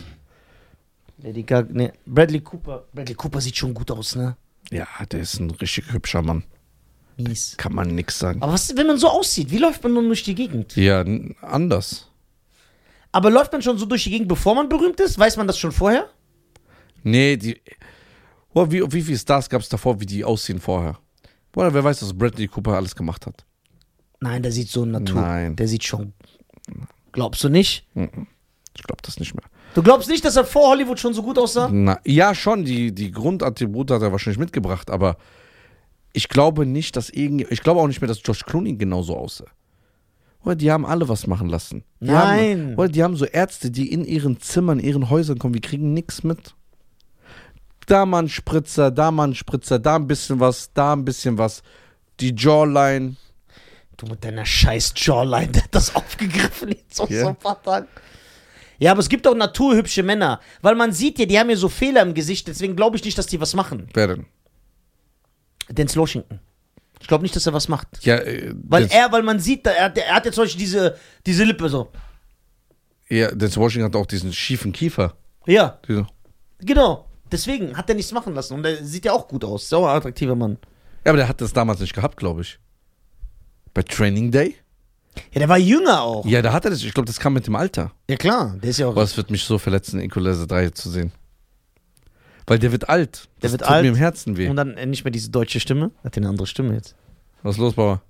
[1.21, 2.85] Lady Gaga, nee, Bradley Cooper.
[2.93, 4.35] Bradley Cooper sieht schon gut aus, ne?
[4.71, 6.43] Ja, der ist ein richtig hübscher Mann.
[7.17, 7.55] Mies.
[7.57, 8.41] Kann man nix sagen.
[8.41, 9.51] Aber was, wenn man so aussieht?
[9.51, 10.75] Wie läuft man nun durch die Gegend?
[10.75, 12.09] Ja, n- anders.
[13.11, 15.19] Aber läuft man schon so durch die Gegend, bevor man berühmt ist?
[15.19, 16.09] Weiß man das schon vorher?
[17.03, 17.61] Nee, die.
[18.53, 20.97] Oh, wie, wie viele Stars gab es davor, wie die aussehen vorher?
[21.55, 23.45] Oder wer weiß, was Bradley Cooper alles gemacht hat?
[24.21, 25.19] Nein, der sieht so Natur.
[25.21, 25.55] Nein.
[25.57, 26.13] Der sieht schon.
[27.11, 27.85] Glaubst du nicht?
[27.95, 29.43] Ich glaube das nicht mehr.
[29.73, 31.69] Du glaubst nicht, dass er vor Hollywood schon so gut aussah?
[31.71, 35.17] Na, ja, schon, die, die Grundattribute hat er wahrscheinlich mitgebracht, aber
[36.13, 37.47] ich glaube nicht, dass irgendwie.
[37.49, 39.45] Ich glaube auch nicht mehr, dass Josh Clooney genauso aussah.
[40.43, 41.83] Oder die haben alle was machen lassen.
[41.99, 42.61] Die Nein.
[42.71, 45.61] Haben, oder die haben so Ärzte, die in ihren Zimmern, in ihren Häusern kommen, wir
[45.61, 46.55] kriegen nichts mit.
[47.85, 51.37] Da mal ein Spritzer, da mal ein Spritzer, da ein bisschen was, da ein bisschen
[51.37, 51.61] was.
[52.19, 53.15] Die Jawline.
[53.97, 57.21] Du mit deiner scheiß Jawline, der hat das aufgegriffen jetzt Ja.
[57.21, 57.87] so ein paar Tagen.
[58.81, 60.39] Ja, aber es gibt auch naturhübsche Männer.
[60.61, 63.17] Weil man sieht ja, die haben ja so Fehler im Gesicht, deswegen glaube ich nicht,
[63.17, 63.87] dass die was machen.
[63.93, 64.25] Wer denn?
[65.69, 66.39] Denzel Washington.
[66.99, 67.87] Ich glaube nicht, dass er was macht.
[68.03, 70.59] Ja, äh, Weil Denz- er, weil man sieht, er, hat- er hat jetzt zum Beispiel
[70.59, 71.91] diese, diese Lippe so.
[73.09, 75.15] ja, Denzel Washington hat auch diesen schiefen Kiefer.
[75.45, 75.79] Ja.
[75.87, 76.07] Diese,
[76.59, 77.07] Genau.
[77.31, 78.55] Deswegen hat er nichts machen lassen.
[78.55, 79.71] Und er sieht ja auch gut aus.
[79.71, 80.57] Ein attraktiver Mann.
[81.05, 82.59] Ja, aber der hat das damals nicht gehabt, glaube ich.
[83.73, 84.55] Bei Training Day?
[85.33, 86.25] Ja, der war jünger auch.
[86.25, 86.83] Ja, da hat er das.
[86.83, 87.91] Ich glaube, das kam mit dem Alter.
[88.09, 88.55] Ja, klar.
[88.61, 88.93] Der ist ja auch.
[88.95, 91.11] Boah, es wird mich so verletzen, Equalizer 3 zu sehen.
[92.47, 93.27] Weil der wird alt.
[93.41, 93.83] Der Das wird tut alt.
[93.83, 94.47] mir im Herzen weh.
[94.49, 95.91] Und dann äh, nicht mehr diese deutsche Stimme.
[96.03, 96.95] Hat eine andere Stimme jetzt.
[97.43, 98.01] Was ist los, Bauer?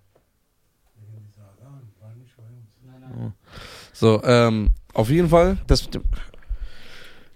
[3.94, 5.58] So, ähm, auf jeden Fall.
[5.68, 5.88] Das,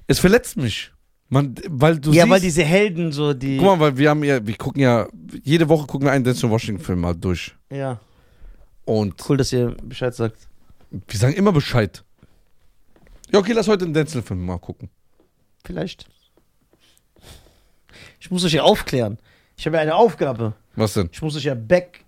[0.07, 0.91] Es verletzt mich.
[1.29, 3.57] Man, weil du ja, siehst, weil diese Helden so die.
[3.57, 5.07] Guck mal, weil wir haben ja, wir gucken ja,
[5.43, 7.55] jede Woche gucken wir einen Denzel Washington-Film mal durch.
[7.71, 7.99] Ja,
[8.85, 10.47] Und cool, dass ihr Bescheid sagt.
[10.91, 12.03] wir sagen immer Bescheid.
[13.31, 14.89] Ja, okay, lass heute einen Denzel-Film mal gucken.
[15.65, 16.05] Vielleicht.
[18.19, 19.17] Ich muss euch ja aufklären.
[19.57, 20.53] Ich habe ja eine Aufgabe.
[20.75, 21.09] Was denn?
[21.11, 22.03] Ich muss euch ja back.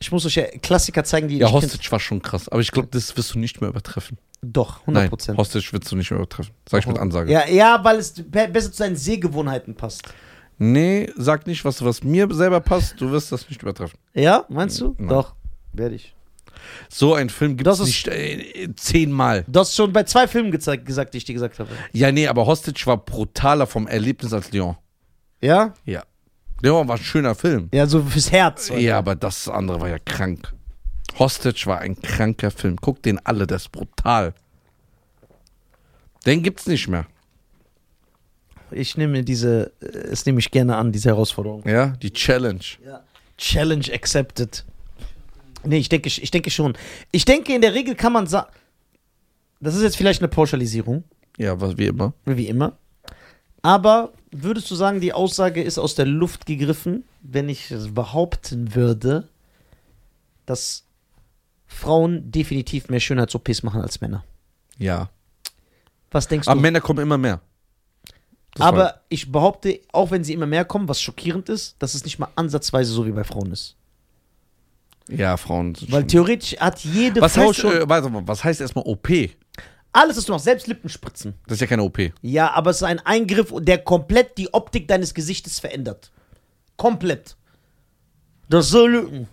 [0.00, 2.72] Ich muss euch ja Klassiker zeigen, die Ja, ich Hostage war schon krass, aber ich
[2.72, 4.18] glaube, das wirst du nicht mehr übertreffen.
[4.42, 5.38] Doch, 100 Nein, Prozent.
[5.38, 6.52] Hostage wirst du nicht mehr übertreffen.
[6.68, 7.30] Sag ich mit Ansage.
[7.30, 10.02] Ja, ja, weil es be besser zu seinen Sehgewohnheiten passt.
[10.58, 13.98] Nee, sag nicht, was, was mir selber passt, du wirst das nicht übertreffen.
[14.14, 14.96] Ja, meinst du?
[14.98, 15.08] Nein.
[15.08, 15.34] Doch,
[15.72, 16.14] werde ich.
[16.88, 19.44] So ein Film gibt Das es nicht äh, zehnmal.
[19.48, 21.70] Du hast schon bei zwei Filmen gezeigt, gesagt, die ich dir gesagt habe.
[21.92, 24.76] Ja, nee, aber Hostage war brutaler vom Erlebnis als Leon.
[25.40, 25.74] Ja?
[25.84, 26.04] Ja.
[26.60, 27.68] Leon war ein schöner Film.
[27.72, 28.70] Ja, so fürs Herz.
[28.76, 30.52] Ja, aber das andere war ja krank.
[31.18, 32.76] Hostage war ein kranker Film.
[32.80, 34.34] Guck den alle, der ist brutal.
[36.24, 37.06] Den gibt's nicht mehr.
[38.70, 41.66] Ich nehme diese, äh, es nehme ich gerne an, diese Herausforderung.
[41.68, 42.60] Ja, die Challenge.
[42.84, 43.02] Ja.
[43.36, 44.64] Challenge accepted.
[45.64, 46.76] Nee, ich denke, ich denke schon.
[47.12, 48.50] Ich denke, in der Regel kann man sagen,
[49.60, 51.04] das ist jetzt vielleicht eine Pauschalisierung,
[51.38, 52.12] Ja, was wie immer.
[52.24, 52.76] wie immer.
[53.62, 59.28] Aber würdest du sagen, die Aussage ist aus der Luft gegriffen, wenn ich behaupten würde,
[60.46, 60.84] dass
[61.66, 64.24] Frauen definitiv mehr Schönheits-OPs machen als Männer?
[64.78, 65.10] Ja.
[66.10, 66.60] Was denkst Aber du?
[66.62, 67.40] Männer kommen immer mehr.
[68.54, 71.94] Das Aber war- ich behaupte, auch wenn sie immer mehr kommen, was schockierend ist, dass
[71.94, 73.76] es nicht mal ansatzweise so wie bei Frauen ist.
[75.08, 78.22] Ja, Frauen sind Weil schon- theoretisch hat jede was Frau heißt, schon äh, warte mal,
[78.26, 79.08] was heißt erstmal OP?
[79.94, 81.34] alles, was du machst, selbst Lippenspritzen.
[81.46, 81.98] Das ist ja keine OP.
[82.22, 86.10] Ja, aber es ist ein Eingriff, der komplett die Optik deines Gesichtes verändert.
[86.76, 87.36] Komplett.
[88.48, 89.26] Das soll.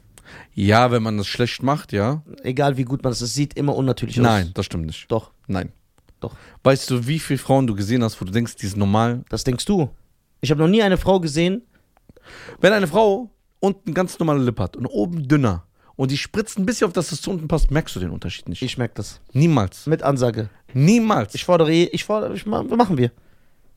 [0.54, 2.24] Ja, wenn man das schlecht macht, ja.
[2.44, 4.24] Egal wie gut man es sieht immer unnatürlich aus.
[4.24, 5.10] Nein, das stimmt nicht.
[5.10, 5.72] Doch, Nein.
[6.20, 6.36] Doch.
[6.64, 9.24] Weißt du, wie viele Frauen du gesehen hast, wo du denkst, die sind normal?
[9.30, 9.90] das denkst du.
[10.42, 11.62] Ich habe noch nie eine Frau gesehen.
[12.60, 13.30] Wenn eine Frau
[13.60, 15.64] unten ganz normale Lippe hat und oben dünner
[15.96, 18.48] und die spritzt ein bisschen auf, dass es zu unten passt, merkst du den Unterschied
[18.50, 18.62] nicht.
[18.62, 19.20] Ich merke das.
[19.34, 19.86] Niemals.
[19.86, 20.50] Mit Ansage.
[20.74, 21.36] Niemals.
[21.36, 23.12] Ich fordere, ich fordere, ich, ma- machen wir.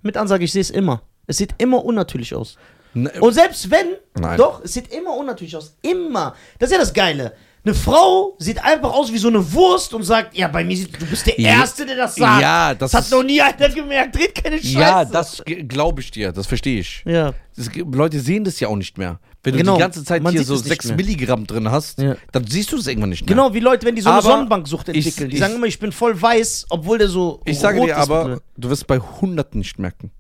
[0.03, 1.03] Mit Ansage, ich sehe es immer.
[1.27, 2.57] Es sieht immer unnatürlich aus.
[2.95, 3.87] Ne- Und selbst wenn,
[4.21, 4.37] Nein.
[4.37, 5.77] doch, es sieht immer unnatürlich aus.
[5.83, 6.35] Immer.
[6.59, 7.33] Das ist ja das Geile.
[7.65, 11.01] Eine Frau sieht einfach aus wie so eine Wurst und sagt, ja, bei mir sieht,
[11.01, 11.51] du bist der Ja.
[11.61, 12.43] Erste, der das sagt.
[12.43, 14.17] Ja, das das hat noch nie einer gemerkt.
[14.17, 14.73] Dreht keine Scheiße.
[14.79, 17.03] ja, das glaube ich dir, das verstehe ich.
[17.07, 17.33] Ja.
[17.57, 19.21] Das, Leute sehen das ja auch nicht mehr.
[19.45, 20.97] Wenn du Genau, die ganze Zeit hier so es nicht 6 mehr.
[20.99, 22.15] Milligramm drin hast, Ja.
[22.31, 23.35] dann siehst du das irgendwann nicht mehr.
[23.35, 25.31] Genau, wie Leute, wenn die so eine Aber Sonnenbanksucht ich- entwickeln.
[25.31, 28.41] die ich- sagen immer, ich bin voll weiß, obwohl der so Ich sage dir aber,
[28.57, 30.13] du wirst bei Hunderten nicht merken.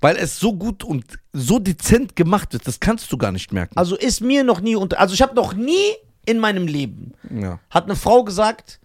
[0.00, 3.76] Weil es so gut und so dezent gemacht wird, das kannst du gar nicht merken.
[3.76, 5.00] Also ist mir noch nie unter.
[5.00, 5.94] Also ich habe noch nie
[6.26, 7.58] in meinem Leben ja.
[7.70, 8.80] hat eine Frau gesagt,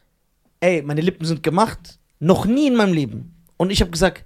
[0.62, 2.00] ey, meine Lippen sind gemacht.
[2.20, 3.36] Noch nie in meinem Leben.
[3.58, 4.24] Und ich habe gesagt,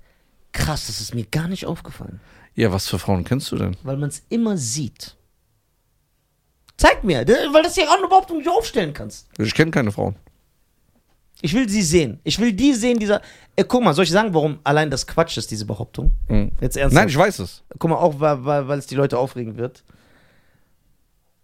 [0.51, 2.19] krass, das ist mir gar nicht aufgefallen.
[2.53, 3.75] ja, was für Frauen kennst du denn?
[3.83, 5.15] Weil man es immer sieht.
[6.77, 9.27] Zeig mir, weil das ja auch eine Behauptung, die du aufstellen kannst.
[9.39, 10.15] Ich kenne keine Frauen.
[11.41, 12.19] Ich will sie sehen.
[12.23, 13.21] Ich will die sehen, dieser.
[13.55, 16.11] Ey, guck mal, soll ich sagen, warum allein das Quatsch ist, diese Behauptung?
[16.27, 16.51] Mhm.
[16.61, 16.93] Jetzt ernsthaft.
[16.93, 17.63] Nein, ich weiß es.
[17.77, 19.83] Guck mal, auch weil, weil, weil es die Leute aufregen wird.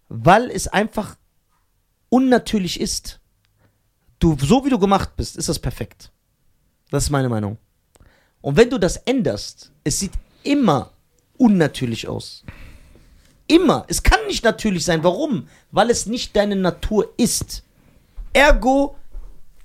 [0.09, 1.15] Weil es einfach
[2.09, 3.19] unnatürlich ist.
[4.19, 6.11] Du, so wie du gemacht bist, ist das perfekt.
[6.89, 7.57] Das ist meine Meinung.
[8.41, 10.91] Und wenn du das änderst, es sieht immer
[11.37, 12.43] unnatürlich aus.
[13.47, 13.85] Immer.
[13.87, 15.03] Es kann nicht natürlich sein.
[15.03, 15.47] Warum?
[15.71, 17.63] Weil es nicht deine Natur ist.
[18.31, 18.95] Ergo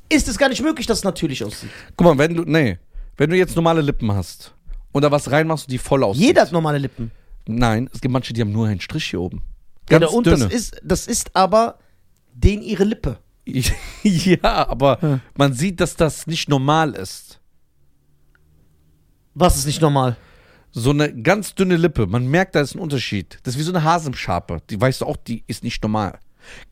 [0.08, 1.70] ist es gar nicht möglich, dass es natürlich aussieht.
[1.96, 2.78] Guck mal, wenn du, nee,
[3.16, 4.54] wenn du jetzt normale Lippen hast
[4.92, 6.24] und da was reinmachst, die voll aussieht.
[6.24, 7.10] Jeder hat normale Lippen.
[7.46, 9.42] Nein, es gibt manche, die haben nur einen Strich hier oben.
[9.90, 10.38] Ja, Ganz und dünne.
[10.44, 11.78] das ist, das ist aber
[12.34, 13.18] den ihre Lippe.
[14.02, 15.20] ja, aber Ja.
[15.36, 17.40] man sieht, dass das nicht normal ist.
[19.34, 20.16] Was ist nicht normal?
[20.78, 23.38] So eine ganz dünne Lippe, man merkt, da ist ein Unterschied.
[23.42, 24.58] Das ist wie so eine Hasenscharpe.
[24.70, 26.18] Die weißt du auch, die ist nicht normal.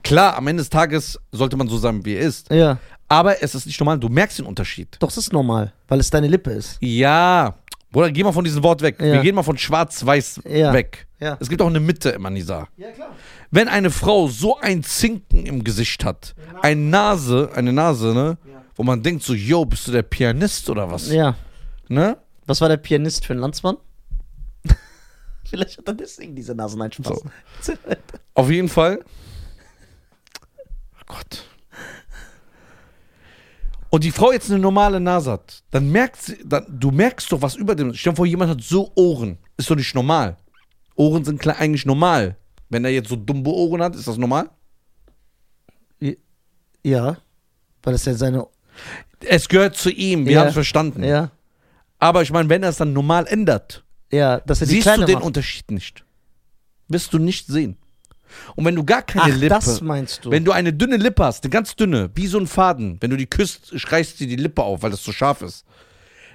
[0.05, 2.51] Klar, am Ende des Tages sollte man so sein, wie er ist.
[2.51, 2.79] Ja.
[3.09, 3.99] Aber es ist nicht normal.
[3.99, 4.97] Du merkst den Unterschied.
[5.01, 6.79] Doch, es ist normal, weil es deine Lippe ist.
[6.81, 7.57] Ja.
[7.91, 8.97] Bruder, geh mal von diesem Wort weg.
[9.01, 9.15] Ja.
[9.15, 10.73] Wir gehen mal von schwarz-weiß Ja.
[10.73, 11.07] weg.
[11.19, 11.37] Ja.
[11.41, 12.69] Es gibt auch eine Mitte immer, Nisa.
[12.77, 13.11] Ja, klar.
[13.51, 18.39] Wenn eine Frau so ein Zinken im Gesicht hat, eine Nase, eine Nase, ne?
[18.77, 21.11] Wo man denkt so, yo, bist du der Pianist oder was?
[21.11, 21.35] Ja.
[21.89, 22.19] Ne?
[22.47, 23.77] Was war der Pianist für ein Landsmann?
[25.51, 26.79] Vielleicht hat er deswegen diese Nase.
[26.79, 27.23] Nein, Spaß.
[27.63, 27.73] So.
[28.35, 29.01] Auf jeden Fall.
[30.95, 31.45] Oh Gott.
[33.91, 37.41] Und die Frau jetzt eine normale Nase hat, dann merkt sie, dann, du merkst doch
[37.41, 37.95] was über dem.
[37.95, 39.39] Stell dir vor, jemand hat so Ohren.
[39.57, 40.37] Ist doch nicht normal.
[40.97, 42.37] Ohren sind klar, eigentlich normal.
[42.69, 44.51] Wenn er jetzt so dumme Ohren hat, ist das normal?
[46.83, 47.17] Ja,
[47.83, 48.47] weil das ja seine.
[49.21, 50.41] Es gehört zu ihm, wir Ja.
[50.41, 51.03] haben es verstanden.
[51.03, 51.31] Ja,
[51.99, 55.03] Aber ich meine, wenn er es dann normal ändert, ja, dass er die siehst kleine
[55.03, 55.25] du den macht.
[55.25, 56.05] Unterschied nicht.
[56.89, 57.77] Wirst du nicht sehen.
[58.55, 60.31] Und wenn du gar keine Ach, Lippe, das meinst du?
[60.31, 63.17] wenn du eine dünne Lippe hast, eine ganz dünne, wie so ein Faden, wenn du
[63.17, 65.65] die küsst, reißt dir die Lippe auf, weil das so scharf ist.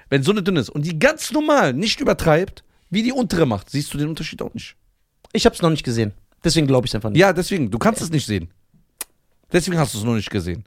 [0.09, 3.69] Wenn so eine dünne ist und die ganz normal nicht übertreibt, wie die untere macht,
[3.69, 4.75] siehst du den Unterschied auch nicht.
[5.33, 6.13] ich hab's noch nicht gesehen.
[6.43, 7.19] Deswegen glaube ich einfach nicht.
[7.19, 8.49] Ja, deswegen, du kannst es nicht sehen.
[9.51, 10.63] Deswegen hast du es noch nicht gesehen.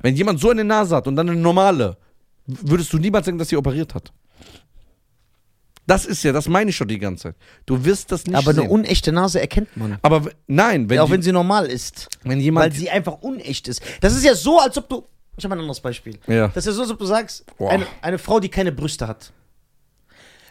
[0.00, 1.96] Wenn jemand so eine Nase hat und dann eine normale,
[2.46, 4.12] würdest du niemals sagen, dass sie operiert hat.
[5.92, 7.36] Das ist ja, das meine ich schon die ganze Zeit.
[7.66, 8.70] Du wirst das nicht Aber eine sehen.
[8.70, 9.98] unechte Nase erkennt man.
[10.02, 12.08] Aber w- nein, wenn, Ja, auch die, wenn sie normal ist.
[12.24, 12.66] wenn jemand.
[12.66, 13.82] Weil sie einfach unecht ist.
[14.00, 15.04] Das ist ja so, als ob du.
[15.36, 16.18] Ich habe ein anderes Beispiel.
[16.26, 16.48] Ja.
[16.48, 17.70] Das ist ja so, als ob du sagst, Boah.
[17.70, 19.32] eine, eine Frau, die keine Brüste hat.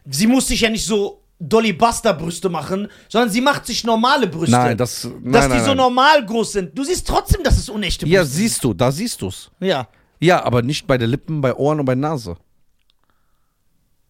[0.10, 4.28] Sie muss sich ja nicht so Dolly Buster Brüste machen, sondern sie macht sich normale
[4.28, 4.52] Brüste.
[4.56, 5.04] nein, das.
[5.06, 5.78] Nein, dass nein, die so nein.
[5.78, 6.78] normal groß sind.
[6.78, 8.34] Du siehst trotzdem, dass es unechte Brüste Ja, sind.
[8.36, 9.52] siehst du, da siehst du's.
[9.60, 9.88] Ja.
[10.20, 12.38] Ja, aber nicht bei den Lippen, bei Ohren und bei Nase.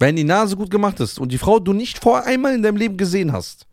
[0.02, 2.76] Wenn die Nase gut gemacht ist und die Frau du nicht vor einmal in deinem
[2.78, 3.68] Leben gesehen hast,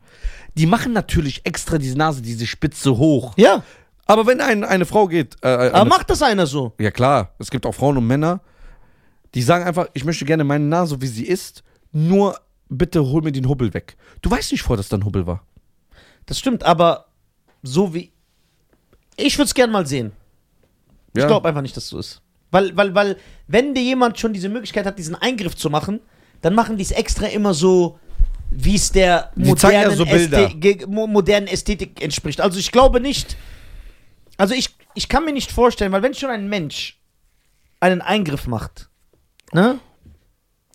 [0.56, 3.32] die machen natürlich extra diese Nase, diese Spitze hoch.
[3.38, 3.62] Ja.
[4.04, 6.72] Aber wenn ein, eine Frau geht, äh, Aber eine, macht das einer so?
[6.78, 8.40] ja klar, es gibt auch Frauen und Männer,
[9.34, 11.62] die sagen einfach, ich möchte gerne meine Nase, so wie sie ist,
[11.92, 12.38] nur
[12.68, 13.96] bitte hol mir den Hubbel weg.
[14.20, 15.42] Du weißt nicht vorher, dass da ein Hubbel war.
[16.26, 17.06] Das stimmt, aber
[17.62, 18.12] so wie.
[19.16, 20.12] Ich würde es gern mal sehen.
[21.14, 21.26] Ich Ja.
[21.26, 22.20] glaube einfach nicht, dass es so ist.
[22.50, 26.00] Weil, weil, weil, wenn dir jemand schon diese Möglichkeit hat, diesen Eingriff zu machen,
[26.40, 27.98] dann machen die es extra immer so,
[28.50, 30.44] wie es der Die zeigen ja modernen, so Bilder.
[30.46, 32.40] Ästhe ge- mo- modernen Ästhetik entspricht.
[32.40, 33.36] Also ich glaube nicht.
[34.36, 36.98] Also ich, ich kann mir nicht vorstellen, weil wenn schon ein Mensch
[37.80, 38.88] einen Eingriff macht,
[39.52, 39.78] ne?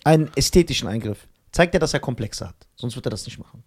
[0.06, 2.56] Einen ästhetischen Eingriff, zeigt er, dass er Komplexe hat.
[2.76, 3.64] Sonst wird er das nicht machen.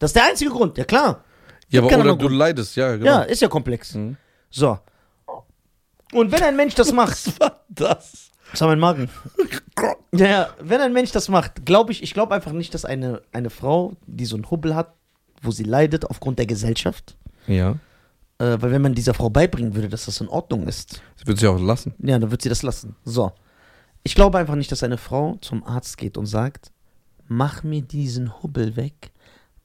[0.00, 1.24] Das ist der einzige Grund, ja klar.
[1.68, 2.28] Ja, aber Keine oder Ahnung.
[2.28, 3.04] du leidest, ja, genau.
[3.06, 3.94] Ja, ist ja komplex.
[3.94, 4.16] Mhm.
[4.50, 4.78] So.
[6.12, 8.27] Und wenn ein Mensch das macht, Was war das?
[8.52, 9.10] Das war mein Magen.
[10.12, 13.22] Ja, ja, wenn ein Mensch das macht, glaube ich, ich glaube einfach nicht, dass eine,
[13.32, 14.94] eine Frau, die so einen Hubbel hat,
[15.42, 17.72] wo sie leidet aufgrund der Gesellschaft, Ja.
[18.38, 21.38] äh, weil wenn man dieser Frau beibringen würde, dass das in Ordnung ist, Sie wird
[21.38, 21.94] sich auch lassen.
[21.98, 22.96] ja, dann wird sie das lassen.
[23.04, 23.32] So.
[24.02, 26.72] Ich glaube einfach nicht, dass eine Frau zum Arzt geht und sagt,
[27.28, 29.12] mach mir diesen Hubbel weg,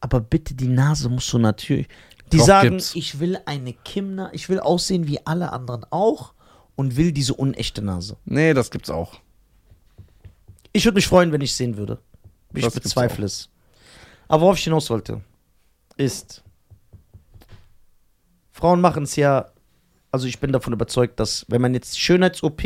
[0.02, 1.88] aber bitte die Nase muss so natürlich.
[2.32, 2.94] Die Doch, sagen, gibt's.
[2.96, 6.34] ich will eine Kimna, ich will aussehen wie alle anderen auch
[6.76, 8.18] und will diese unechte Nase.
[8.26, 9.20] Nee, das gibt's auch.
[10.72, 12.00] Ich würde mich freuen, wenn ich es sehen würde.
[12.54, 13.50] Ich Das bezweifle es.
[14.28, 15.22] Aber worauf ich hinaus wollte,
[15.98, 16.44] ist,
[18.52, 19.52] Frauen machen es ja,
[20.12, 22.64] also ich bin davon überzeugt, dass wenn man jetzt Schönheits-OP,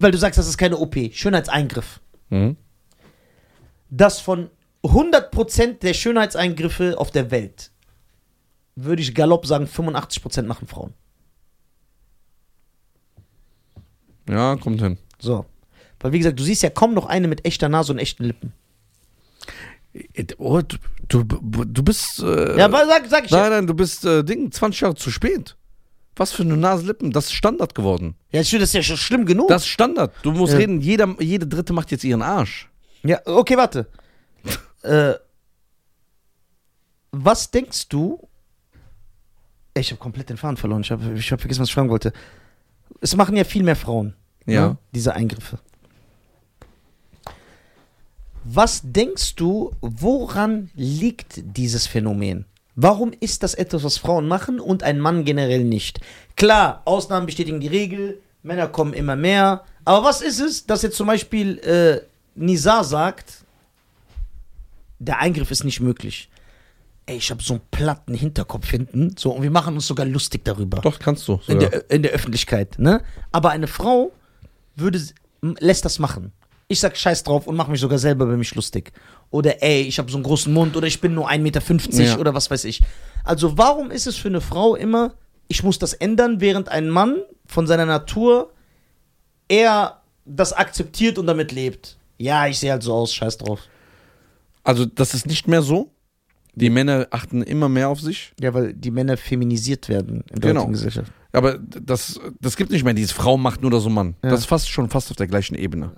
[0.00, 2.00] weil du sagst, das ist keine OP, Schönheitseingriff,
[2.30, 2.56] Mhm.
[3.90, 4.50] dass von
[4.82, 7.70] 100% der Schönheitseingriffe auf der Welt,
[8.76, 10.94] würde ich galopp sagen, 85% machen Frauen.
[14.28, 14.98] Ja, kommt hin.
[15.18, 15.44] So.
[16.00, 18.52] Weil wie gesagt, du siehst ja kaum noch eine mit echter Nase und echten Lippen.
[20.38, 20.60] Oh,
[21.08, 22.20] du, du, du bist.
[22.20, 23.50] Äh, Ja, aber sag, sag ich nein, ja.
[23.50, 25.56] nein, du bist äh, Ding, 20 Jahre zu spät.
[26.16, 27.10] Was für eine Naselippen?
[27.12, 28.14] Das ist Standard geworden.
[28.30, 29.48] Ja, ich finde das ist ja schon schlimm genug.
[29.48, 30.12] Das ist Standard.
[30.22, 30.58] Du musst Ja.
[30.60, 32.68] reden, jeder, jede Dritte macht jetzt ihren Arsch.
[33.02, 33.86] Ja, okay, warte.
[34.82, 35.14] äh,
[37.12, 38.28] was denkst du?
[39.74, 40.82] Ich habe komplett den Faden verloren.
[40.82, 42.12] Ich habe ich hab vergessen, was ich fragen wollte.
[43.04, 44.14] Es machen ja viel mehr Frauen.
[44.46, 44.68] Ja.
[44.68, 45.58] Ne, diese Eingriffe.
[48.44, 52.46] Was denkst du, woran liegt dieses Phänomen?
[52.76, 56.00] Warum ist das etwas, was Frauen machen und ein Mann generell nicht?
[56.34, 59.66] Klar, Ausnahmen bestätigen die Regel, Männer kommen immer mehr.
[59.84, 62.00] Aber was ist es, dass jetzt zum Beispiel äh,
[62.34, 63.44] Nizar sagt,
[64.98, 66.30] der Eingriff ist nicht möglich?
[67.06, 70.42] Ey, ich habe so einen platten Hinterkopf hinten, so und wir machen uns sogar lustig
[70.44, 71.38] darüber Doch, kannst du.
[71.48, 73.02] in der, in der Öffentlichkeit, ne?
[73.30, 74.12] Aber eine Frau
[74.74, 75.00] würde
[75.42, 76.32] lässt das machen.
[76.68, 78.92] Ich sag Scheiß drauf und mache mich sogar selber über mich lustig.
[79.30, 82.18] Oder ey, ich habe so einen großen Mund oder ich bin nur 1,50 Meter Ja.
[82.18, 82.80] oder was weiß ich.
[83.22, 85.12] Also warum ist es für eine Frau immer,
[85.48, 88.50] ich muss das ändern, während ein Mann von seiner Natur
[89.48, 91.98] eher das akzeptiert und damit lebt?
[92.16, 93.60] Ja, ich sehe halt so aus, scheiß drauf.
[94.62, 95.90] Also, das ist nicht mehr so.
[96.56, 98.32] Die Männer achten immer mehr auf sich.
[98.40, 100.66] Ja, weil die Männer feminisiert werden in der Genau.
[100.68, 101.10] Gesellschaft.
[101.32, 104.14] Aber das, das gibt nicht mehr dieses Frau macht nur oder so Mann.
[104.22, 104.30] Ja.
[104.30, 105.90] Das ist fast schon fast auf der gleichen Ebene.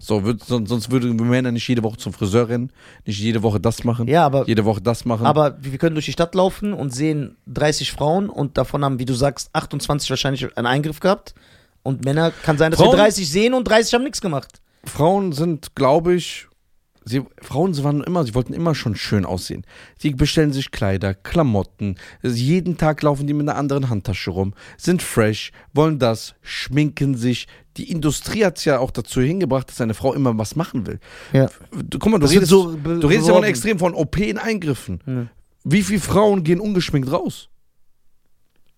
[0.00, 2.72] So, würd, sonst, sonst würden wir Männer nicht jede Woche zum Friseur rennen,
[3.06, 5.24] nicht jede Woche das machen, Ja, aber, jede Woche das machen.
[5.24, 9.04] aber wir können durch die Stadt laufen und sehen 30 Frauen und davon haben, wie
[9.04, 11.34] du sagst, 28 wahrscheinlich einen Eingriff gehabt.
[11.84, 14.60] Und Männer kann sein, dass Frauen- wir 30 sehen und 30 haben nichts gemacht.
[14.84, 16.48] Frauen sind, glaube ich,
[17.04, 19.64] sie, Frauen sie waren immer, sie wollten immer schon schön aussehen.
[19.98, 25.02] Sie bestellen sich Kleider, Klamotten, jeden Tag laufen die mit einer anderen Handtasche rum, sind
[25.02, 27.46] fresh, wollen das, schminken sich.
[27.76, 31.00] Die Industrie hat es ja auch dazu hingebracht, dass eine Frau immer was machen will.
[31.32, 31.48] Ja.
[31.72, 33.44] Du, guck mal, du Das redest, so du redest ja beworben.
[33.44, 35.00] extrem von OP in Eingriffen.
[35.06, 35.26] Ja.
[35.64, 37.48] Wie viele Frauen gehen ungeschminkt raus?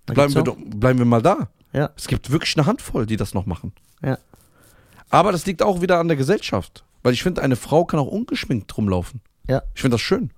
[0.06, 1.48] Bleiben wir, doch, bleiben wir mal da.
[1.72, 1.90] Ja.
[1.96, 3.72] Es gibt wirklich eine Handvoll, die das noch machen.
[4.02, 4.18] Ja.
[5.10, 6.84] Aber das liegt auch wieder an der Gesellschaft.
[7.04, 9.20] Weil ich finde, eine Frau kann auch ungeschminkt rumlaufen.
[9.46, 9.62] Ja.
[9.74, 10.30] Ich finde das schön.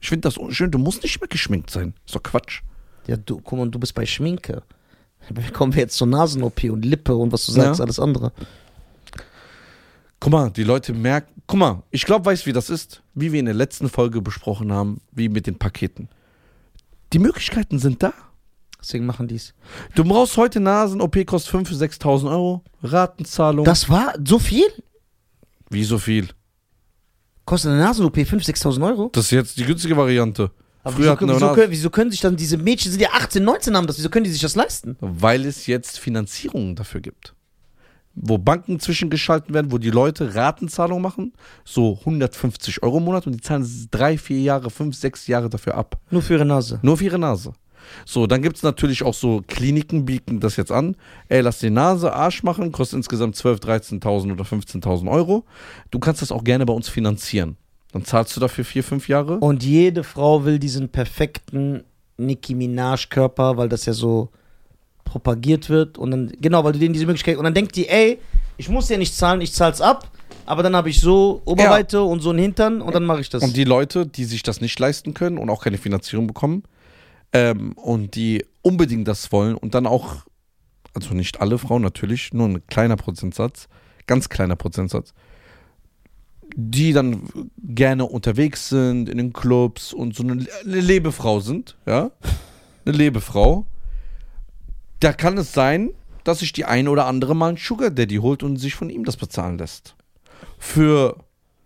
[0.00, 0.70] Ich finde das schön.
[0.70, 1.92] Du musst nicht mehr geschminkt sein.
[2.06, 2.62] Ist doch Quatsch.
[3.08, 4.62] Ja, du, guck mal, du bist bei Schminke.
[5.30, 7.84] Wie kommen wir jetzt zur Nasen-OP und Lippe und was du sagst, Ja.
[7.84, 8.32] alles andere?
[10.20, 11.42] Guck mal, die Leute merken.
[11.46, 13.02] Guck mal, ich glaube, weißt du, wie das ist?
[13.14, 16.08] Wie wir in der letzten Folge besprochen haben, wie mit den Paketen.
[17.12, 18.12] Die Möglichkeiten sind da.
[18.80, 19.54] Deswegen machen die's.
[19.96, 22.62] Du brauchst heute Nasen-OP, kostet 5.000 bis 6.000 Euro.
[22.82, 23.64] Ratenzahlung.
[23.64, 24.66] Das war so viel?
[25.70, 26.28] Wie so viel?
[27.44, 29.10] Kostet eine Nasen-OP 5.000, 6.000 Euro?
[29.12, 30.50] Das ist jetzt die günstige Variante.
[30.84, 33.10] Aber Früher wieso, hatten wir wieso, können, wieso können sich dann diese Mädchen, sind ja
[33.12, 34.96] 18, 19 haben das, wieso können die sich das leisten?
[35.00, 37.34] Weil es jetzt Finanzierungen dafür gibt.
[38.14, 41.32] Wo Banken zwischengeschalten werden, wo die Leute Ratenzahlungen machen,
[41.64, 45.74] so 150 Euro im Monat und die zahlen drei, vier Jahre, fünf, sechs Jahre dafür
[45.74, 46.00] ab.
[46.10, 46.80] Nur für ihre Nase.
[46.82, 47.52] Nur für ihre Nase.
[48.04, 50.96] So, dann gibt es natürlich auch so Kliniken, bieten das jetzt an.
[51.28, 55.44] Ey, lass die Nase Arsch machen, kostet insgesamt 12.000, 13.000 oder 15.000 Euro.
[55.90, 57.56] Du kannst das auch gerne bei uns finanzieren.
[57.92, 59.38] Dann zahlst du dafür vier, fünf Jahre.
[59.38, 61.84] Und jede Frau will diesen perfekten
[62.18, 64.28] Nicki Minaj-Körper, weil das ja so
[65.04, 65.96] propagiert wird.
[65.96, 67.38] Und dann, genau, weil du denen diese Möglichkeit.
[67.38, 68.18] Und dann denkt die, ey,
[68.56, 70.10] ich muss ja nicht zahlen, ich zahl's ab.
[70.44, 73.42] Aber dann habe ich so Oberweite und so einen Hintern und dann mache ich das.
[73.42, 76.62] Und die Leute, die sich das nicht leisten können und auch keine Finanzierung bekommen
[77.32, 80.24] ähm, und die unbedingt das wollen und dann auch,
[80.94, 83.68] also nicht alle Frauen natürlich, nur ein kleiner Prozentsatz,
[84.06, 85.14] ganz kleiner Prozentsatz,
[86.56, 92.10] die dann gerne unterwegs sind in den Clubs und so eine, eine Lebefrau sind, ja,
[92.84, 93.66] eine Lebefrau,
[95.00, 95.90] da kann es sein,
[96.24, 99.04] dass sich die eine oder andere mal einen Sugar Daddy holt und sich von ihm
[99.04, 99.94] das bezahlen lässt.
[100.58, 101.16] Für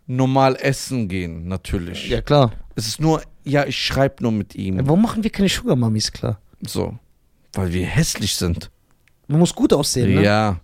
[0.07, 2.09] normal essen gehen, natürlich.
[2.09, 2.53] ja, klar.
[2.75, 4.79] Es ist nur, ja, ich schreibe nur mit ihm.
[4.87, 6.41] Warum machen wir keine Sugar Mummies, klar?
[6.61, 6.99] So.
[7.53, 8.71] Weil wir hässlich sind.
[9.29, 10.23] Man muss gut aussehen, ne?
[10.23, 10.61] Ja.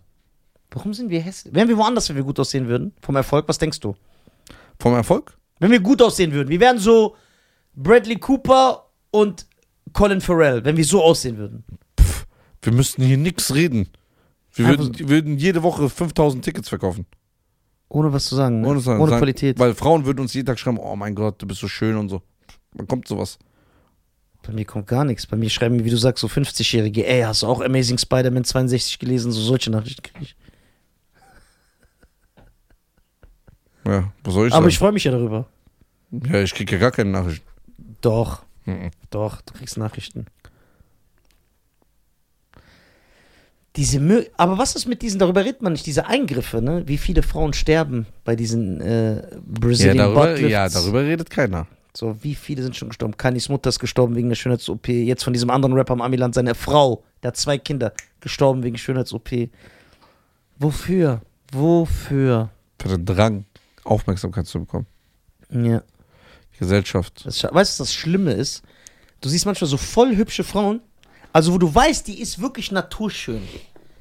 [0.70, 1.54] Warum sind wir hässlich?
[1.54, 2.92] Wären wir woanders, wenn wir gut aussehen würden?
[3.00, 3.96] Vom Erfolg, was denkst du?
[4.78, 5.36] Vom Erfolg?
[5.60, 6.48] Wenn wir gut aussehen würden.
[6.48, 7.16] Wir wären so
[7.74, 9.46] Bradley Cooper und
[9.92, 11.64] Colin Farrell, wenn wir so aussehen würden.
[12.62, 13.88] Wir müssten hier nichts reden.
[14.52, 17.06] Wir würden, würden jede Woche 5000 Tickets verkaufen.
[17.88, 18.60] Ohne was zu sagen.
[18.60, 18.68] Ne?
[18.68, 19.58] Ohne, sagen, Ohne Qualität.
[19.58, 22.08] Weil Frauen würden uns jeden Tag schreiben, oh mein Gott, du bist so schön und
[22.08, 22.22] so.
[22.78, 23.38] Wann kommt sowas?
[24.46, 25.26] Bei mir kommt gar nichts.
[25.26, 28.98] Bei mir schreiben, wie du sagst, so 50-Jährige, ey, hast du auch Amazing Spider-Man 62
[28.98, 29.30] gelesen?
[29.32, 30.36] So solche Nachrichten kriege ich.
[33.84, 34.68] Ja, was soll ich Aber sagen?
[34.70, 35.46] ich freue mich ja darüber.
[36.10, 37.46] ja, ich kriege ja gar keine Nachrichten.
[38.00, 38.90] Doch, Mhm.
[39.10, 40.26] doch, du kriegst Nachrichten.
[43.76, 46.82] Diese Mö Aber was ist mit diesen, darüber redet man nicht, diese Eingriffe, ne?
[46.86, 50.50] Wie viele Frauen sterben bei diesen äh, Ja Brazilian darüber, Buttlifts?
[50.52, 51.66] ja, darüber redet keiner.
[51.98, 53.16] So, wie viele sind schon gestorben?
[53.16, 54.86] Kanyes Mutter ist gestorben wegen der Schönheits-OP.
[54.86, 58.78] Jetzt von diesem anderen Rapper am Amiland, seine Frau, der hat zwei Kinder, gestorben wegen
[58.78, 59.50] Schönheits-OP.
[60.60, 61.22] Wofür?
[61.50, 62.50] Wofür?
[62.78, 63.46] Für den Drang,
[63.82, 64.86] Aufmerksamkeit zu bekommen.
[65.50, 65.82] Ja.
[66.56, 67.26] Gesellschaft.
[67.26, 68.62] Das, weißt du, was das Schlimme ist?
[69.20, 70.80] Du siehst manchmal so voll hübsche Frauen,
[71.32, 73.42] also wo du weißt, die ist wirklich naturschön.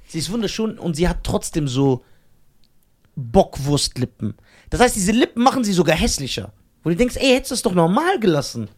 [0.08, 2.06] Sie ist wunderschön und sie hat trotzdem so
[3.16, 4.36] Bockwurstlippen.
[4.70, 6.54] Das heißt, diese Lippen machen sie sogar hässlicher.
[6.88, 8.70] Wo du denkst, ey, hättest du das doch normal gelassen.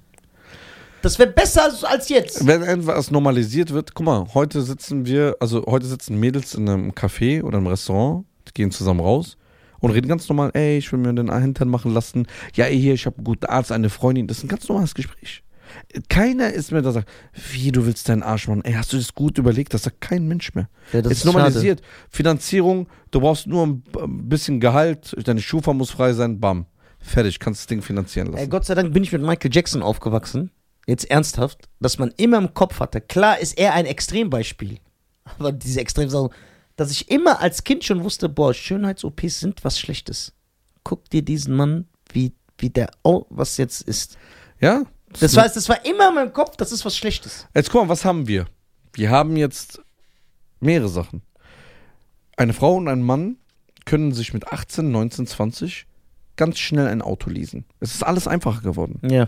[1.04, 2.48] Das wäre besser als- jetzt.
[2.48, 6.92] Wenn etwas normalisiert wird, guck mal, heute sitzen wir, also heute sitzen Mädels in einem
[6.94, 9.38] Café oder einem Restaurant, die gehen zusammen raus
[9.80, 12.26] und reden ganz normal, ey, ich will mir den Hintern machen lassen.
[12.56, 14.26] Ja, ey, hier, ich habe einen guten Arzt, eine Freundin.
[14.26, 15.44] Das ist ein ganz normales Gespräch.
[16.10, 17.08] Keiner ist mehr da, sagt,
[17.52, 18.66] wie, du willst deinen Arsch machen?
[18.66, 19.72] Ey, hast du das gut überlegt?
[19.76, 20.68] Das sagt kein Mensch mehr.
[20.94, 21.84] Ja, das ist normalisiert.
[22.10, 23.84] Finanzierung, du brauchst nur ein
[24.28, 26.66] bisschen Gehalt, deine Schufa muss frei sein, bam.
[27.10, 28.50] Fertig, kannst das Ding finanzieren Ey, lassen.
[28.52, 30.52] Gott sei Dank bin ich mit Michael Jackson aufgewachsen.
[30.86, 33.02] Jetzt ernsthaft, dass man immer im Kopf hatte.
[33.02, 34.78] Klar ist er ein Extrembeispiel.
[35.24, 36.30] Aber diese Extremsachen,
[36.76, 40.34] dass ich immer als Kind schon wusste, boah, Schönheits-OPs sind was Schlechtes.
[40.84, 44.18] Guck dir diesen Mann, wie, wie der, oh, was jetzt ist.
[44.60, 44.84] Ja?
[45.20, 47.48] Das heißt, das war immer in meinem Kopf, das ist was Schlechtes.
[47.56, 48.46] Jetzt guck mal, was haben wir?
[48.94, 49.82] Wir haben jetzt
[50.60, 51.24] mehrere Sachen.
[52.38, 53.38] Eine Frau und ein Mann
[53.86, 55.89] können sich mit 18, 19, 20
[56.40, 57.66] ganz schnell ein Auto leasen.
[57.80, 59.00] Es ist alles einfacher geworden.
[59.08, 59.28] Ja.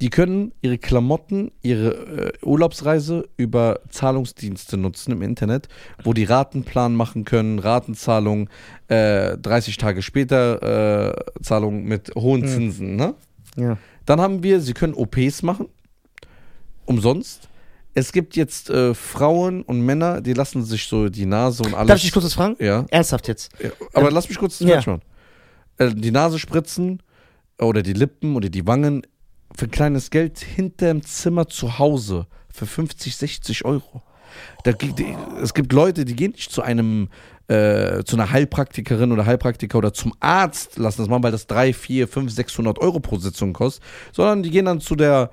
[0.00, 5.68] Die können ihre Klamotten, ihre äh, Urlaubsreise über Zahlungsdienste nutzen im Internet,
[6.04, 8.48] wo die Ratenplan machen können, Ratenzahlung,
[8.88, 12.46] äh, 30 Tage später äh, Zahlung mit hohen Mhm.
[12.48, 12.96] Zinsen.
[12.96, 13.14] Ne?
[13.56, 13.78] Ja.
[14.04, 15.66] Dann haben wir, sie können OPs machen,
[16.84, 17.48] umsonst.
[17.94, 21.88] Es gibt jetzt äh, Frauen und Männer, die lassen sich so die Nase und alles.
[21.88, 22.56] Darf ich dich kurz was fragen?
[22.60, 23.50] ja, Ernsthaft jetzt.
[23.62, 24.76] ja, aber lass mich kurz das Ja.
[24.76, 25.00] machen.
[25.78, 27.02] Äh, die Nase spritzen
[27.60, 29.06] oder die Lippen oder die Wangen
[29.54, 34.02] für kleines Geld hinterm Zimmer zu Hause für 50, 60 Euro.
[34.64, 37.08] Da, die, es gibt Leute, die gehen nicht zu einem
[37.48, 41.72] äh, zu einer Heilpraktikerin oder Heilpraktiker oder zum Arzt lassen das machen, weil das 3,
[41.72, 45.30] 4, 5, 600 Euro pro Sitzung kostet, sondern die gehen dann zu der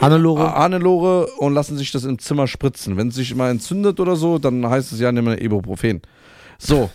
[0.00, 0.54] Hannelore.
[0.54, 2.96] Hannelore und lassen sich das im Zimmer spritzen.
[2.96, 6.00] Wenn es sich mal entzündet oder so, dann heißt es ja, nimm mal Ibuprofen.
[6.58, 6.90] So,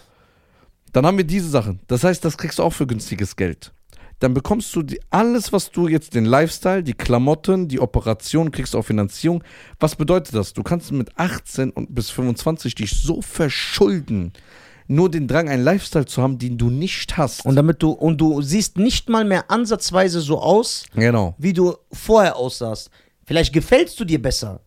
[0.93, 1.79] dann haben wir diese Sachen.
[1.87, 3.71] Das heißt, das kriegst du auch für günstiges Geld.
[4.19, 8.73] Dann bekommst du die, alles, was du jetzt, den Lifestyle, die Klamotten, die Operation, kriegst
[8.73, 9.43] du auch Finanzierung.
[9.79, 10.53] Was bedeutet das?
[10.53, 14.33] Du kannst mit 18 und bis 25 dich so verschulden,
[14.87, 17.45] nur den Drang, einen Lifestyle zu haben, den du nicht hast.
[17.45, 21.35] Und damit du, und du siehst nicht mal mehr ansatzweise so aus, genau.
[21.37, 22.89] wie du vorher aussahst.
[23.25, 24.61] Vielleicht gefällst du dir besser.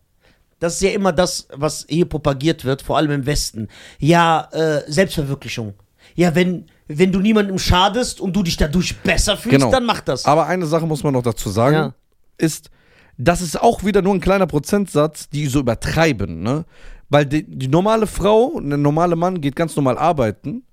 [0.59, 3.67] Das ist ja immer das, was hier propagiert wird, vor allem im Westen.
[3.97, 5.73] Ja, äh, Selbstverwirklichung.
[6.15, 9.71] Ja, wenn, wenn du niemandem schadest und du dich dadurch besser fühlst, Genau.
[9.71, 10.25] dann mach das.
[10.25, 11.93] Aber eine Sache muss man noch dazu sagen, Ja.
[12.37, 12.69] ist,
[13.17, 16.65] das ist auch wieder nur ein kleiner Prozentsatz, die so übertreiben, ne?
[17.09, 20.63] Weil die, die normale Frau, der normale Mann geht ganz normal arbeiten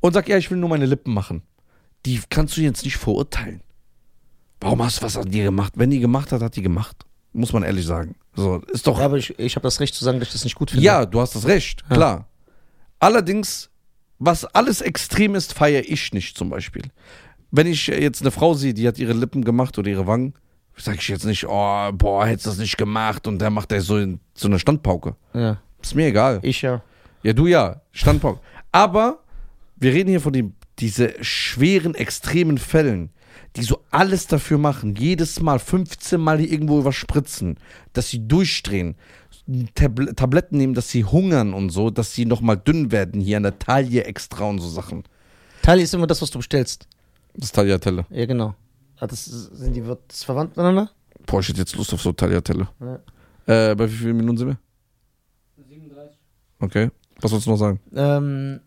[0.00, 1.42] und sagt, ja, ich will nur meine Lippen machen.
[2.06, 3.60] Die kannst du jetzt nicht verurteilen.
[4.60, 5.72] Warum hast du was an dir gemacht?
[5.76, 7.04] Wenn die gemacht hat, hat die gemacht.
[7.32, 8.14] Muss man ehrlich sagen.
[8.36, 8.98] So, ist doch.
[8.98, 10.84] Ja, aber ich, ich habe das Recht zu sagen, dass ich das nicht gut finde.
[10.84, 12.26] Ja, du hast das recht, klar.
[12.98, 13.70] Allerdings,
[14.20, 16.82] was alles extrem ist, feiere ich nicht zum Beispiel.
[17.50, 20.34] Wenn ich jetzt eine Frau sehe, die hat ihre Lippen gemacht oder ihre Wangen,
[20.76, 23.80] sage ich jetzt nicht, oh, boah, hättest du das nicht gemacht und der macht der
[23.80, 25.16] so, in, so eine Standpauke.
[25.34, 25.60] ja.
[25.82, 26.40] Ist mir egal.
[26.42, 26.82] Ich ja.
[27.22, 28.40] Ja, du ja, Standpauke.
[28.70, 29.20] Aber
[29.76, 33.08] wir reden hier von dem, diese schweren, extremen Fällen,
[33.56, 37.56] die so alles dafür machen, jedes Mal 15 Mal hier irgendwo was spritzen,
[37.94, 38.94] dass sie durchdrehen,
[39.74, 43.42] Tabl Tabletten nehmen, dass sie hungern und so, dass sie nochmal dünn werden, hier an
[43.44, 45.04] der Taille extra und so Sachen.
[45.62, 46.86] Tali ist immer das, was du bestellst.
[47.34, 48.06] Das ist Tagliatelle.
[48.10, 48.54] Ja, genau.
[48.98, 50.90] Ah, das, sind die das verwandt miteinander?
[51.26, 52.68] Boah, ich hätte jetzt Lust auf so Tagliatelle.
[52.80, 53.70] Ja.
[53.70, 54.58] Äh, bei wie vielen Minuten sind wir?
[55.68, 56.18] 37.
[56.60, 56.90] Okay.
[57.20, 57.80] Was wolltest du noch sagen?
[57.94, 58.60] Ähm,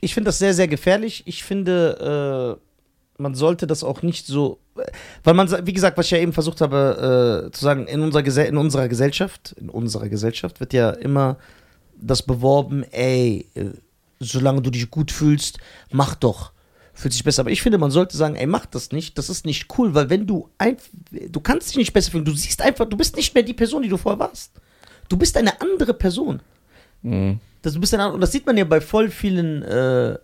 [0.00, 1.22] ich finde das sehr, sehr gefährlich.
[1.26, 4.60] Ich finde, äh, man sollte das auch nicht so.
[5.22, 8.46] Weil man, wie gesagt, was ich ja eben versucht habe äh, zu sagen, in unserer,
[8.46, 11.36] in unserer Gesellschaft, in unserer Gesellschaft wird ja immer
[11.96, 13.66] das beworben, ey, äh,
[14.20, 15.58] solange du dich gut fühlst,
[15.90, 16.52] mach doch.
[16.92, 17.40] Fühlt sich besser.
[17.40, 19.18] Aber ich finde, man sollte sagen, ey, mach das nicht.
[19.18, 20.76] Das ist nicht cool, weil wenn du ein,
[21.10, 22.24] du kannst dich nicht besser fühlen.
[22.24, 24.52] Du siehst einfach, du bist nicht mehr die Person, die du vorher warst.
[25.08, 26.40] Du bist eine andere Person.
[27.02, 27.40] Mhm.
[27.62, 30.18] Das, du bist ein, und das sieht man ja bei voll vielen äh,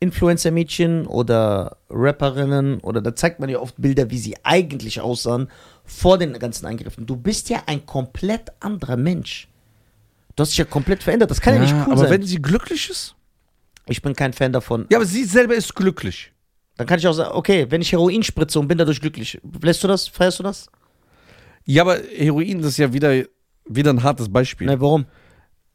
[0.00, 5.48] Influencer-Mädchen oder Rapperinnen oder da zeigt man ja oft Bilder, wie sie eigentlich aussahen
[5.84, 7.06] vor den ganzen Eingriffen.
[7.06, 9.48] Du bist ja ein komplett anderer Mensch.
[10.36, 11.30] Du hast dich ja komplett verändert.
[11.30, 12.10] Das kann ja, nicht cool aber sein.
[12.10, 13.14] wenn sie glücklich ist?
[13.86, 14.86] ich bin kein Fan davon.
[14.90, 16.32] Ja, aber sie selber ist glücklich.
[16.76, 19.84] Dann kann ich auch sagen, okay, wenn ich Heroin spritze und bin dadurch glücklich, lässt
[19.84, 20.08] du das?
[20.08, 20.68] Feierst du das?
[21.64, 23.24] Ja, aber Heroin, das ist ja wieder,
[23.66, 24.66] wieder ein hartes Beispiel.
[24.66, 25.06] Nein, warum?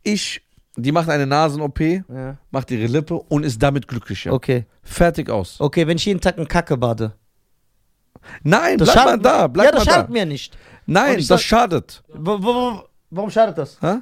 [0.04, 0.42] Ich,
[0.76, 2.38] die macht eine Nasen-OP, Ja.
[2.52, 4.32] macht ihre Lippe und ist damit glücklicher.
[4.34, 4.66] Okay.
[4.84, 5.60] Fertig aus.
[5.60, 7.14] Okay, wenn ich jeden Tag in Kacke bade.
[8.44, 9.92] Nein, Das bleib mal schadet- da, bleib ja, mal das da.
[9.94, 10.58] schadet mir nicht.
[10.86, 12.04] Nein, Und ich das sag- schadet.
[12.14, 13.78] Wo, wo, wo, warum schadet das?
[13.82, 13.98] Hä?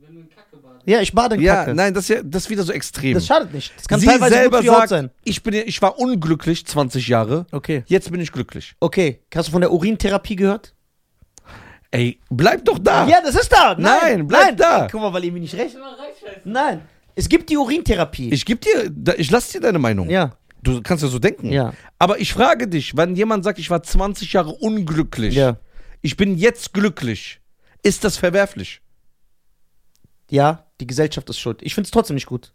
[0.00, 0.82] Wenn du in Kacke badest.
[0.86, 1.74] Ja, ich bade in Ja, Kacke.
[1.74, 3.14] nein, das ist, ja, das ist wieder so extrem.
[3.14, 3.72] Das schadet nicht.
[3.76, 5.10] Das kann Sie teilweise selber gut für die Haut sagt, sein.
[5.24, 7.84] ich, bin, ich war unglücklich 20 Jahre, Okay.
[7.86, 8.74] jetzt bin ich glücklich.
[8.80, 9.20] Okay.
[9.34, 10.73] Hast du von der Urintherapie gehört?
[11.94, 13.06] Ey, bleib doch da.
[13.06, 13.74] Ja, das ist da.
[13.78, 13.82] Nein,
[14.18, 14.56] Nein, bleib nein.
[14.56, 14.88] da.
[14.90, 15.76] Guck mal, weil ihr mir nicht recht.
[16.44, 16.82] Nein.
[17.14, 18.30] Es gibt die Urintherapie.
[18.32, 20.10] Ich geb dir, ich lass dir deine Meinung.
[20.10, 20.36] ja.
[20.62, 21.52] Du kannst ja so denken.
[21.52, 21.74] Ja.
[21.98, 25.58] Aber ich frage dich, wenn jemand sagt, ich war 20 Jahre unglücklich, Ja.
[26.00, 27.38] ich bin jetzt glücklich,
[27.82, 28.80] ist das verwerflich?
[30.30, 31.60] Ja, die Gesellschaft ist schuld.
[31.62, 32.52] Ich finde es trotzdem nicht gut.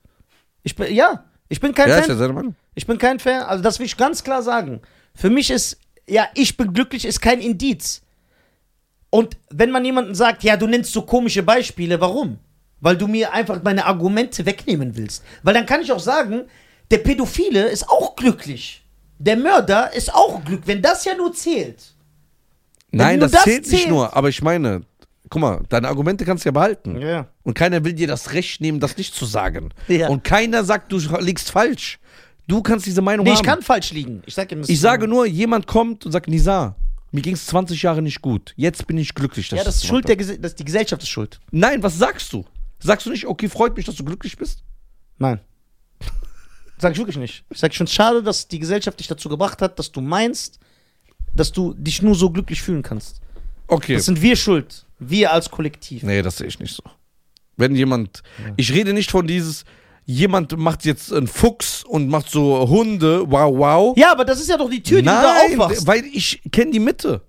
[0.63, 2.03] Ich bin, ja, ich bin kein ja, Fan.
[2.03, 2.55] ist ja seine Meinung.
[2.75, 3.43] Ich bin kein Fan.
[3.43, 4.81] Also, das will ich ganz klar sagen.
[5.13, 8.01] Für mich ist, ja, ich bin glücklich, ist kein Indiz.
[9.09, 12.37] Und wenn man jemanden sagt, ja, du nennst so komische Beispiele, warum?
[12.81, 15.23] Weil du mir einfach meine Argumente wegnehmen willst.
[15.43, 16.43] Weil dann kann ich auch sagen,
[16.91, 18.83] der Pädophile ist auch glücklich.
[19.17, 21.93] Der Mörder ist auch glücklich, wenn das ja nur zählt.
[22.91, 23.89] Wenn Nein, das, das zählt nicht zählt.
[23.89, 24.81] nur, aber ich meine,
[25.29, 26.99] guck mal, deine Argumente kannst du ja behalten.
[27.01, 27.27] Ja.
[27.43, 29.69] Und keiner will dir das Recht nehmen, das nicht zu sagen.
[29.87, 30.07] Ja.
[30.07, 31.99] Und keiner sagt, du liegst falsch.
[32.47, 33.37] Du kannst diese Meinung Nee, haben.
[33.37, 34.23] ich kann falsch liegen.
[34.25, 36.75] Ich sag das Ich sage nur, jemand kommt und sagt, Nisa,
[37.11, 38.53] mir ging es 20 Jahre nicht gut.
[38.55, 39.49] Jetzt bin ich glücklich.
[39.49, 41.39] dass Ja, das ist Schuld der Gese das, die Gesellschaft ist schuld.
[41.51, 42.45] Nein, was sagst du?
[42.79, 44.63] Sagst du nicht, okay, freut mich, dass du glücklich bist?
[45.17, 45.39] Nein.
[46.77, 47.43] Sag ich wirklich nicht.
[47.49, 49.99] Ich sag, ich finde es schade, dass die Gesellschaft dich dazu gebracht hat, dass du
[49.99, 50.59] meinst,
[51.35, 53.21] dass du dich nur so glücklich fühlen kannst.
[53.67, 53.95] Okay.
[53.95, 54.85] Das sind wir schuld.
[54.97, 56.03] Wir als Kollektiv.
[56.03, 56.83] Nee, das sehe ich nicht so.
[57.57, 58.23] Wenn jemand,
[58.55, 59.65] ich rede nicht von dieses,
[60.13, 63.97] jemand macht jetzt einen Fuchs und macht so Hunde, wow, wow.
[63.97, 65.85] Ja, aber das ist ja doch die Tür, die Nein, du da aufwachst.
[65.85, 67.21] weil ich kenne die Mitte.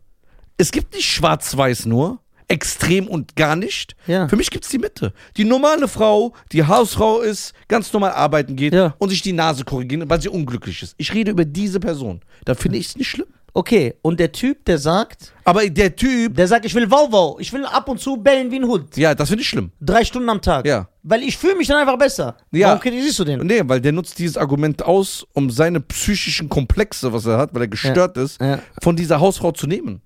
[0.56, 3.94] Es gibt nicht schwarz-weiß nur, extrem und gar nicht.
[4.06, 4.28] Ja.
[4.28, 5.12] Für mich gibt es die Mitte.
[5.36, 8.94] Die normale Frau, die Hausfrau ist, ganz normal arbeiten geht Ja.
[8.98, 10.94] und sich die Nase korrigiert, weil sie unglücklich ist.
[10.96, 12.20] Ich rede über diese Person.
[12.46, 13.28] Da finde ich es nicht schlimm.
[13.52, 17.40] Okay, und der Typ, der sagt, Aber der Typ, der sagt, ich will wow wow,
[17.40, 18.96] ich will ab und zu bellen wie ein Hund.
[18.96, 19.72] ja, das finde ich schlimm.
[19.80, 20.66] Drei Stunden am Tag.
[20.66, 20.88] Ja.
[21.02, 22.36] Weil ich fühle mich dann einfach besser.
[22.52, 22.68] Ja.
[22.68, 23.40] Warum kritisierst du den?
[23.46, 27.62] Nee, weil der nutzt dieses Argument aus, um seine psychischen Komplexe, was er hat, weil
[27.62, 28.60] er gestört ist, Ja.
[28.82, 30.00] von dieser Hausfrau zu nehmen.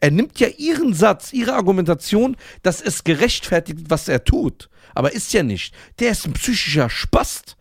[0.00, 4.68] Er nimmt ja ihren Satz, ihre Argumentation, dass es gerechtfertigt, was er tut.
[4.94, 5.74] Aber ist ja nicht.
[5.98, 7.56] Der ist ein psychischer Spast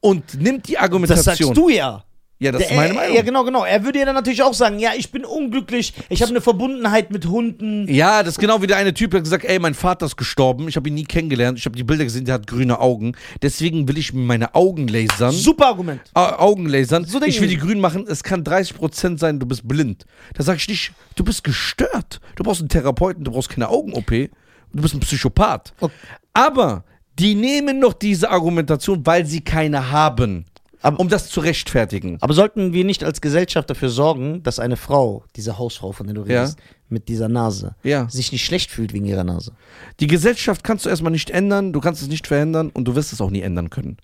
[0.00, 1.48] und nimmt die Das Argumentation.
[1.48, 2.04] sagst du ja.
[2.42, 3.14] Ja, das Der- ist meine Meinung.
[3.16, 3.64] Ja, genau, genau.
[3.64, 7.10] Er würde ja dann natürlich auch sagen, ja, ich bin unglücklich, ich habe eine Verbundenheit
[7.12, 7.86] mit Hunden.
[7.92, 10.16] Ja, das ist genau wie der eine Typ, der hat gesagt, ey, mein Vater ist
[10.16, 13.12] gestorben, ich habe ihn nie kennengelernt, ich habe die Bilder gesehen, der hat grüne Augen,
[13.42, 15.32] deswegen will ich mir meine Augen lasern.
[15.32, 16.00] Super Argument.
[16.14, 17.04] Au- Augen lasern.
[17.04, 17.56] So ich will die.
[17.58, 18.06] grün machen.
[18.08, 20.04] Es kann 30% sein, du bist blind.
[20.34, 22.20] Da sag ich nicht, du bist gestört.
[22.34, 24.10] Du brauchst einen Therapeuten, du brauchst keine Augen-OP.
[24.10, 25.72] Du bist ein Psychopath.
[25.80, 25.92] Okay.
[26.32, 26.84] Aber
[27.18, 30.46] die nehmen noch diese Argumentation, weil sie keine haben,
[30.82, 32.18] Aber- um das zu rechtfertigen.
[32.20, 36.14] Aber sollten wir nicht als Gesellschaft dafür sorgen, dass eine Frau, diese Hausfrau, von der
[36.14, 36.40] du Ja.
[36.42, 36.58] redest,
[36.88, 38.08] mit dieser Nase, Ja.
[38.10, 39.52] sich nicht schlecht fühlt wegen ihrer Nase?
[40.00, 43.12] Die Gesellschaft kannst du erstmal nicht ändern, du kannst es nicht verändern und du wirst
[43.12, 43.96] es auch nie ändern können.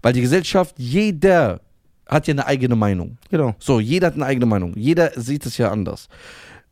[0.00, 1.60] Weil die Gesellschaft, jeder
[2.08, 3.18] hat ja eine eigene Meinung.
[3.30, 3.54] Genau.
[3.58, 4.74] So, jeder hat eine eigene Meinung.
[4.76, 6.08] Jeder sieht es ja anders.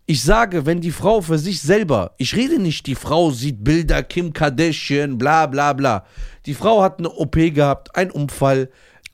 [0.06, 4.02] Ich sage, wenn die Frau für sich selber, ich rede nicht, die Frau sieht Bilder,
[4.02, 6.04] Kim Kardashian, bla bla bla.
[6.46, 8.70] Die Frau hat eine OP gehabt, einen Unfall.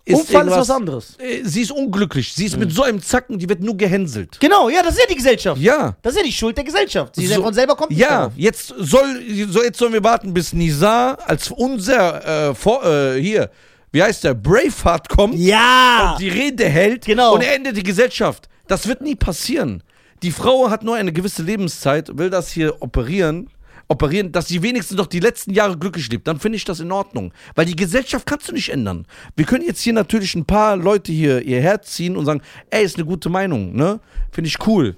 [0.09, 1.17] Unfall ist was anderes.
[1.19, 2.33] Äh, Sie ist unglücklich.
[2.33, 4.39] Sie ist mit so einem Zacken, die wird nur gehänselt.
[4.41, 5.61] Genau, ja, das ist ja die Gesellschaft.
[5.61, 5.97] Ja.
[6.03, 7.17] Das ist ja die Schuld der Gesellschaft.
[7.17, 11.19] Sie So- von selber kommt Ja, jetzt soll, so jetzt sollen wir warten, bis Nizar
[11.27, 13.51] als unser äh, vor, äh, hier,
[13.91, 16.13] wie heißt der, Braveheart kommt Ja!
[16.13, 17.35] und die Rede hält Genau.
[17.35, 18.49] und er endet die Gesellschaft.
[18.69, 19.83] Das wird nie passieren.
[20.23, 23.51] Die Frau hat nur eine gewisse Lebenszeit, will das hier operieren,
[23.89, 26.27] operieren, dass sie wenigstens noch die letzten Jahre glücklich lebt.
[26.27, 27.33] Dann finde ich das in Ordnung.
[27.55, 29.07] Weil die Gesellschaft kannst du nicht ändern.
[29.37, 32.85] Wir können jetzt hier natürlich ein paar Leute hier ihr Herz ziehen und sagen, ey,
[32.85, 34.01] ist eine gute Meinung, ne?
[34.31, 34.97] Finde ich cool.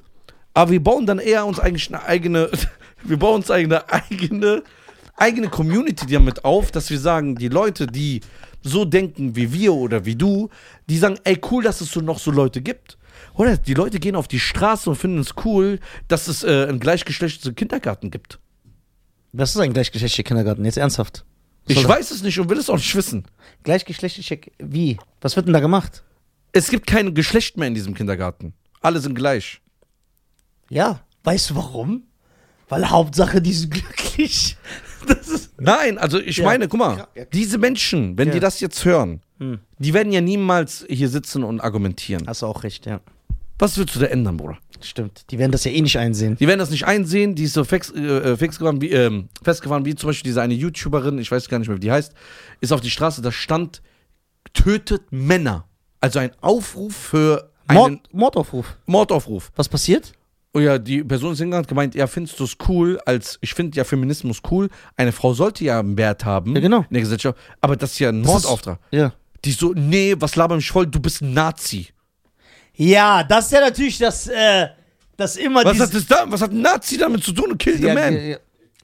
[0.54, 2.50] Aber wir bauen dann eher uns eigentlich eine eigene,
[3.04, 4.62] wir bauen uns eine eigene,
[5.16, 8.20] eigene Community damit auf, dass wir sagen, die Leute, die
[8.62, 10.48] so denken wie wir oder wie du,
[10.88, 12.98] die sagen, ey, cool, dass es so noch so Leute gibt.
[13.34, 15.78] Oder die Leute gehen auf die Straße und finden es cool,
[16.08, 18.40] dass es äh, einen gleichgeschlechtlichen Kindergarten gibt.
[19.32, 20.64] Was ist ein gleichgeschlechtlicher Kindergarten?
[20.64, 21.24] Jetzt ernsthaft.
[21.66, 23.24] Was Ich weiß es nicht und will es auch nicht wissen.
[23.62, 24.36] Gleichgeschlechtlicher.
[24.58, 24.98] Wie?
[25.20, 26.02] Was wird denn da gemacht?
[26.52, 28.54] Es gibt kein Geschlecht mehr in diesem Kindergarten.
[28.80, 29.60] Alle sind gleich.
[30.70, 31.00] Ja.
[31.24, 32.04] Weißt du warum?
[32.68, 34.56] Weil Hauptsache, die sind glücklich.
[35.58, 36.44] Nein, also ich Ja.
[36.44, 38.34] meine, guck mal, diese Menschen, wenn Ja.
[38.34, 39.58] die das jetzt hören, Hm.
[39.78, 42.26] die werden ja niemals hier sitzen und argumentieren.
[42.26, 43.00] Hast du auch recht, ja.
[43.58, 44.58] Was willst du da ändern, Bruder?
[44.80, 45.24] Stimmt.
[45.30, 46.36] Die werden das ja eh nicht einsehen.
[46.38, 49.84] Die werden das nicht einsehen, die ist so fix, äh, fix gefahren, wie, ähm, festgefahren,
[49.84, 52.12] wie zum Beispiel diese eine YouTuberin, ich weiß gar nicht mehr, wie die heißt,
[52.60, 53.82] ist auf die Straße, da stand,
[54.54, 55.64] tötet Männer.
[56.00, 58.76] Also ein Aufruf für einen Mord, Mordaufruf.
[58.86, 59.50] Mordaufruf.
[59.56, 60.12] Was passiert?
[60.54, 63.52] Oh ja, die Person ist hingegangen und gemeint, ja, findest du es cool, als, ich
[63.52, 66.78] finde ja Feminismus cool, eine Frau sollte ja einen Wert haben Ja, genau.
[66.80, 68.78] in der Gesellschaft, aber das ist ja ein Das ist- Mordauftrag.
[68.90, 69.12] Ja.
[69.44, 71.88] Die so, nee, was laber mich voll, du bist ein Nazi.
[72.78, 74.68] Ja, das ist ja natürlich das, äh,
[75.16, 77.58] das immer Was hat, das da, was hat ein Nazi damit zu tun?
[77.58, 78.14] Kill the ja, man.
[78.14, 78.36] ja, ja.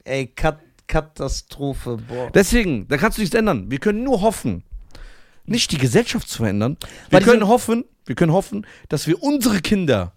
[0.03, 2.29] Ey, Kat Katastrophe, boah.
[2.31, 3.71] Deswegen, da kannst du nichts ändern.
[3.71, 4.63] Wir können nur hoffen,
[5.45, 6.77] nicht die Gesellschaft zu verändern.
[7.09, 10.13] Wir Weil die können hoffen, wir können hoffen, dass wir unsere Kinder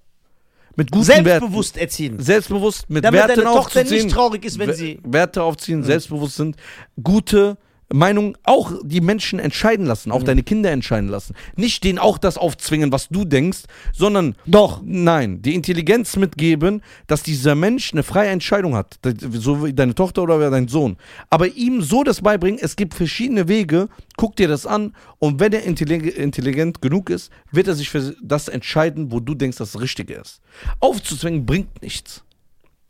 [0.77, 2.21] mit guten Werten, Selbstbewusst erziehen.
[2.21, 5.01] selbstbewusst mit Damit Werten deine Tochter aufzuziehen, nicht traurig ist, wenn sie.
[5.05, 6.57] Werte aufziehen, selbstbewusst sind,
[7.03, 7.57] gute
[7.93, 11.35] Meinungen auch die Menschen entscheiden lassen, auch deine Kinder entscheiden lassen.
[11.57, 13.61] Nicht denen auch das aufzwingen, was du denkst,
[13.93, 14.83] sondern Doch.
[14.85, 18.99] Nein, die Intelligenz mitgeben, dass dieser Mensch eine freie Entscheidung hat.
[19.33, 20.97] So wie deine Tochter oder dein Sohn.
[21.31, 25.53] Aber ihm so das beibringen, es gibt verschiedene Wege, guck dir das an und wenn
[25.53, 29.73] er intellig intelligent genug ist, wird er sich für das entscheiden, wo du denkst, dass
[29.73, 30.41] das Richtige ist.
[30.81, 32.23] Aufzuzwingen bringt nichts.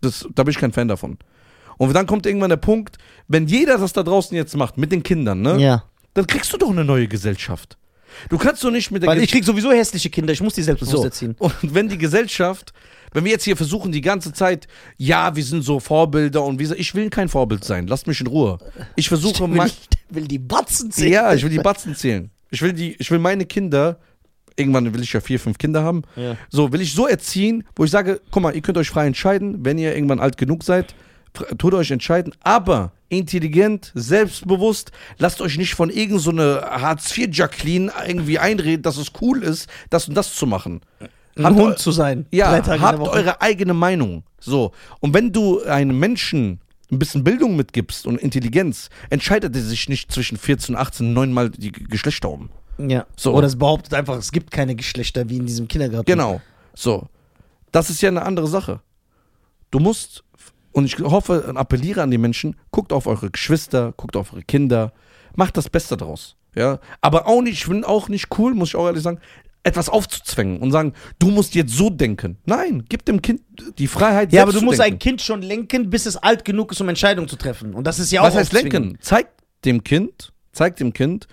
[0.01, 1.19] Das, da bin ich kein Fan davon.
[1.79, 2.99] Und dann kommt irgendwann der Punkt,
[3.29, 5.57] wenn jeder das da draußen jetzt macht, mit den Kindern, ne?
[5.59, 5.85] Ja.
[6.15, 7.79] Dann kriegst du doch eine neue Gesellschaft.
[8.31, 10.55] Du kannst doch nicht mit der Weil Ge- ich krieg sowieso hässliche Kinder, ich muss
[10.55, 11.05] die selbstbewusst so.
[11.05, 11.37] erziehen.
[11.39, 12.73] Und wenn die Gesellschaft,
[13.13, 14.67] wenn wir jetzt hier versuchen, die ganze Zeit,
[14.97, 18.21] ja, wir sind so Vorbilder und wie so, ich will kein Vorbild sein, lasst mich
[18.21, 18.59] in Ruhe.
[18.97, 19.71] Ich versuche mal.
[20.11, 21.13] will die Batzen zählen.
[21.13, 22.31] Ja, ich will die Batzen zählen.
[22.51, 23.99] Ich will die, ich will meine Kinder,
[24.57, 26.37] irgendwann will ich ja vier, fünf Kinder haben, Ja.
[26.49, 29.65] so will ich so erziehen, wo ich sage, guck mal, ihr könnt euch frei entscheiden,
[29.65, 30.95] wenn ihr irgendwann alt genug seid,
[31.59, 38.83] tut euch entscheiden, aber intelligent, selbstbewusst, lasst euch nicht von irgendeiner so Hartz-IV-Jacqueline irgendwie einreden,
[38.83, 40.81] dass es cool ist, das und das zu machen.
[41.37, 42.27] Ein Habt Hund zu sein.
[42.31, 44.25] ja, habt eure eigene Meinung.
[44.41, 44.73] So.
[45.01, 46.61] Und wenn du einem Menschen
[46.91, 51.51] ein bisschen Bildung mitgibst und Intelligenz, entscheidet er sich nicht zwischen 14 und 18 neunmal
[51.51, 52.51] die Geschlechter um.
[52.79, 53.07] Ja.
[53.17, 53.35] So.
[53.35, 56.07] Oder es behauptet einfach, es gibt keine Geschlechter wie in diesem Kindergarten.
[56.07, 56.41] Genau.
[56.75, 57.09] So.
[57.73, 58.81] Das ist ja eine andere Sache.
[59.71, 60.25] Du musst,
[60.79, 64.43] und ich hoffe und appelliere an die Menschen, guckt auf eure Geschwister, guckt auf eure
[64.45, 64.93] Kinder,
[65.35, 66.37] macht das Beste draus.
[66.55, 66.79] Ja.
[67.01, 69.19] Aber auch nicht, ich finde auch nicht cool, muss ich auch ehrlich sagen,
[69.65, 72.39] etwas aufzuzwängen und sagen, du musst jetzt so denken.
[72.47, 73.43] Nein, gib dem Kind
[73.77, 74.95] die Freiheit, Ja, aber du musst denken.
[74.95, 77.75] ein Kind schon lenken, bis es alt genug ist, um Entscheidungen zu treffen.
[77.75, 78.99] Und das ist ja auch Was heißt lenken?
[79.01, 79.27] Zeig
[79.65, 81.27] dem Kind, zeig dem Kind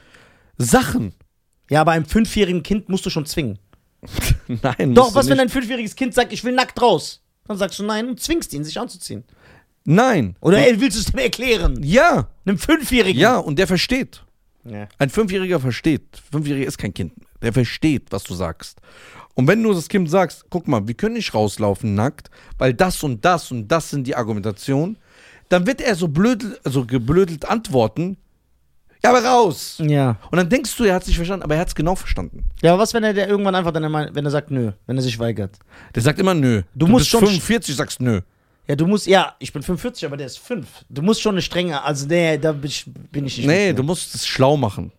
[0.57, 1.13] Sachen.
[1.69, 3.59] Ja, aber einem fünfjährigen Kind musst du schon zwingen.
[4.47, 7.21] Nein, Doch, was, wenn ein fünfjähriges Kind sagt, ich will nackt raus?
[7.47, 9.23] Dann sagst du nein und zwingst ihn, sich anzuziehen.
[9.85, 10.35] Nein.
[10.41, 11.79] Oder ey, willst du es dem erklären?
[11.83, 13.19] Ja, Einem Fünfjährigen?
[13.21, 14.23] ja, und der versteht.
[14.63, 14.87] ja.
[14.97, 16.21] Ein Fünfjähriger versteht.
[16.31, 17.13] Fünfjähriger ist kein Kind.
[17.41, 18.79] Der versteht, was du sagst.
[19.35, 23.03] Und wenn du das Kind sagst, guck mal, wir können nicht rauslaufen nackt, weil das
[23.03, 24.97] und das und das sind die Argumentationen,
[25.49, 28.17] dann wird er so blöd, also geblödelt antworten,
[29.03, 29.79] ja, aber raus.
[29.85, 30.17] Ja.
[30.31, 32.45] Und dann denkst du, er hat sich verstanden, aber er hat es genau verstanden.
[32.63, 33.83] Ja, aber was, wenn er der irgendwann einfach dann,
[34.15, 35.59] wenn er sagt nö, wenn er sich weigert?
[35.93, 36.63] Der sagt immer nö.
[36.73, 38.21] Du musst bist schon- 45, sagst nö.
[38.67, 40.67] Ja, du musst, ja, ich bin 45, aber der ist 5.
[40.89, 43.47] Du musst schon eine strenge, also nee, da bin ich, bin ich nicht.
[43.47, 44.91] Nee, mit du musst es schlau machen.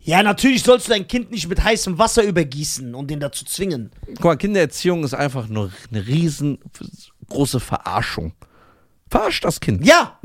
[0.00, 3.90] Ja, natürlich sollst du dein Kind nicht mit heißem Wasser übergießen und den dazu zwingen.
[4.06, 8.32] Guck mal, Kindererziehung ist einfach nur eine riesengroße Verarschung.
[9.10, 9.84] Verarscht das Kind.
[9.84, 10.18] Ja!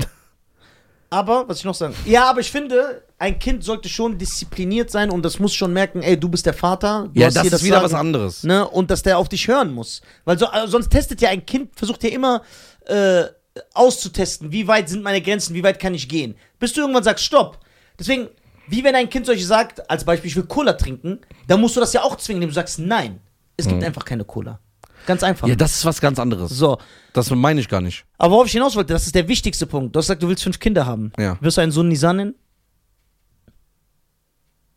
[1.13, 1.93] Aber, was ich noch sagen?
[2.05, 6.01] Ja, aber ich finde, ein Kind sollte schon diszipliniert sein und das muss schon merken,
[6.01, 7.09] ey, du bist der Vater.
[7.13, 8.43] Du Ja, das ist wieder Sagen, was anderes.
[8.43, 8.65] Ne?
[8.65, 10.01] Und dass der auf dich hören muss.
[10.23, 12.43] Weil so, also sonst testet ja ein Kind, versucht ja immer
[12.85, 13.25] äh,
[13.73, 16.35] auszutesten, wie weit sind meine Grenzen, wie weit kann ich gehen.
[16.59, 17.59] Bis du irgendwann sagst, stopp.
[17.99, 18.29] Deswegen,
[18.67, 21.79] wie wenn ein Kind solche sagt, als Beispiel, ich will Cola trinken, dann musst du
[21.79, 23.19] das ja auch zwingen, indem du sagst, nein,
[23.57, 24.59] es gibt einfach keine Cola.
[25.05, 25.47] Ganz einfach.
[25.47, 25.51] Mhm.
[25.51, 26.51] Ja, das ist was ganz anderes.
[26.51, 26.77] so.
[27.13, 28.05] Das meine ich gar nicht.
[28.17, 29.95] Aber worauf ich hinaus wollte, das ist der wichtigste Punkt.
[29.95, 31.11] Du hast gesagt, du willst fünf Kinder haben.
[31.19, 31.37] Ja.
[31.41, 32.35] Wirst du einen Sohn Nisan nennen?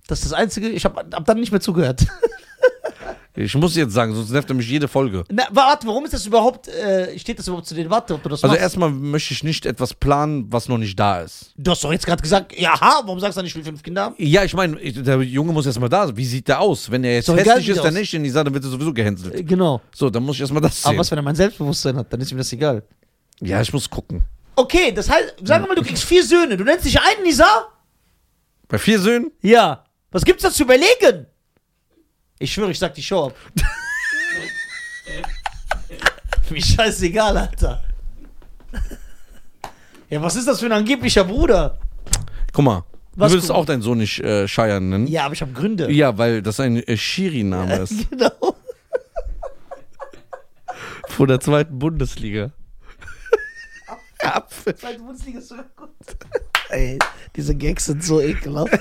[0.06, 0.68] Das ist das Einzige.
[0.68, 2.06] Ich habe hab dann nicht mehr zugehört.
[3.36, 5.24] Ich muss jetzt sagen, sonst nervt er mich jede Folge.
[5.28, 8.28] Na, warte, warum ist das überhaupt, äh, steht das überhaupt zu den Warte, ob du
[8.28, 8.62] das Also machst?
[8.62, 11.52] erstmal möchte ich nicht etwas planen, was noch nicht da ist.
[11.56, 13.82] Du hast doch jetzt gerade gesagt, ja, ha, warum sagst du dann, ich will fünf
[13.82, 14.14] Kinder haben?
[14.18, 16.16] Ja, ich meine, ich- der Junge muss erstmal da sein.
[16.16, 16.88] Wie sieht der aus?
[16.88, 18.44] Wenn er jetzt doch egal, hässlich wie ist, der dann aus- nicht, in die Sache,
[18.44, 19.34] dann wird er sowieso gehänselt.
[19.34, 19.80] Äh, Genau.
[19.92, 20.90] So, dann muss ich erstmal das sehen.
[20.90, 22.84] Aber was, wenn er mein Selbstbewusstsein hat, dann ist ihm das egal.
[23.40, 24.22] ja, ich muss gucken.
[24.54, 26.56] Okay, das heißt, sagen wir mal, du kriegst vier Söhne.
[26.56, 27.66] Du nennst dich einen Nisa?
[28.68, 29.32] Bei vier Söhnen?
[29.42, 29.82] Ja.
[30.12, 31.26] Was gibt's da zu überlegen?
[32.38, 33.34] Ich schwöre, ich sag die Show ab.
[36.50, 37.82] Mir scheißegal, Alter.
[40.10, 41.78] Ja, was ist das für ein angeblicher Bruder?
[42.52, 42.84] Guck mal,
[43.16, 45.06] Was du würdest auch deinen Sohn nicht äh, Scheiern nennen.
[45.06, 45.90] Ja, aber ich habe Gründe.
[45.90, 48.10] Ja, weil das ein äh, Schiri-Name ist.
[48.10, 48.30] Genau.
[51.08, 52.52] Von der zweiten Bundesliga.
[54.20, 54.76] Apfel.
[54.76, 55.90] Zweite Bundesliga ist sogar gut.
[56.68, 56.98] Ey,
[57.36, 58.78] diese Gags sind so ekelhaft.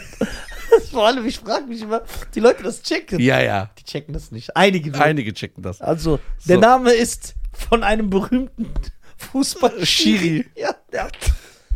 [0.91, 2.01] Vor allem, ich frage mich immer,
[2.35, 3.19] die Leute das checken.
[3.19, 3.69] Ja, ja.
[3.79, 4.55] Die checken das nicht.
[4.55, 4.91] Einige.
[4.91, 5.01] nur.
[5.01, 5.81] Einige checken das.
[5.81, 6.61] Also, der So.
[6.61, 8.69] Name ist von einem berühmten
[9.17, 10.45] Fußball Schiri.
[10.55, 11.07] Ja, ja.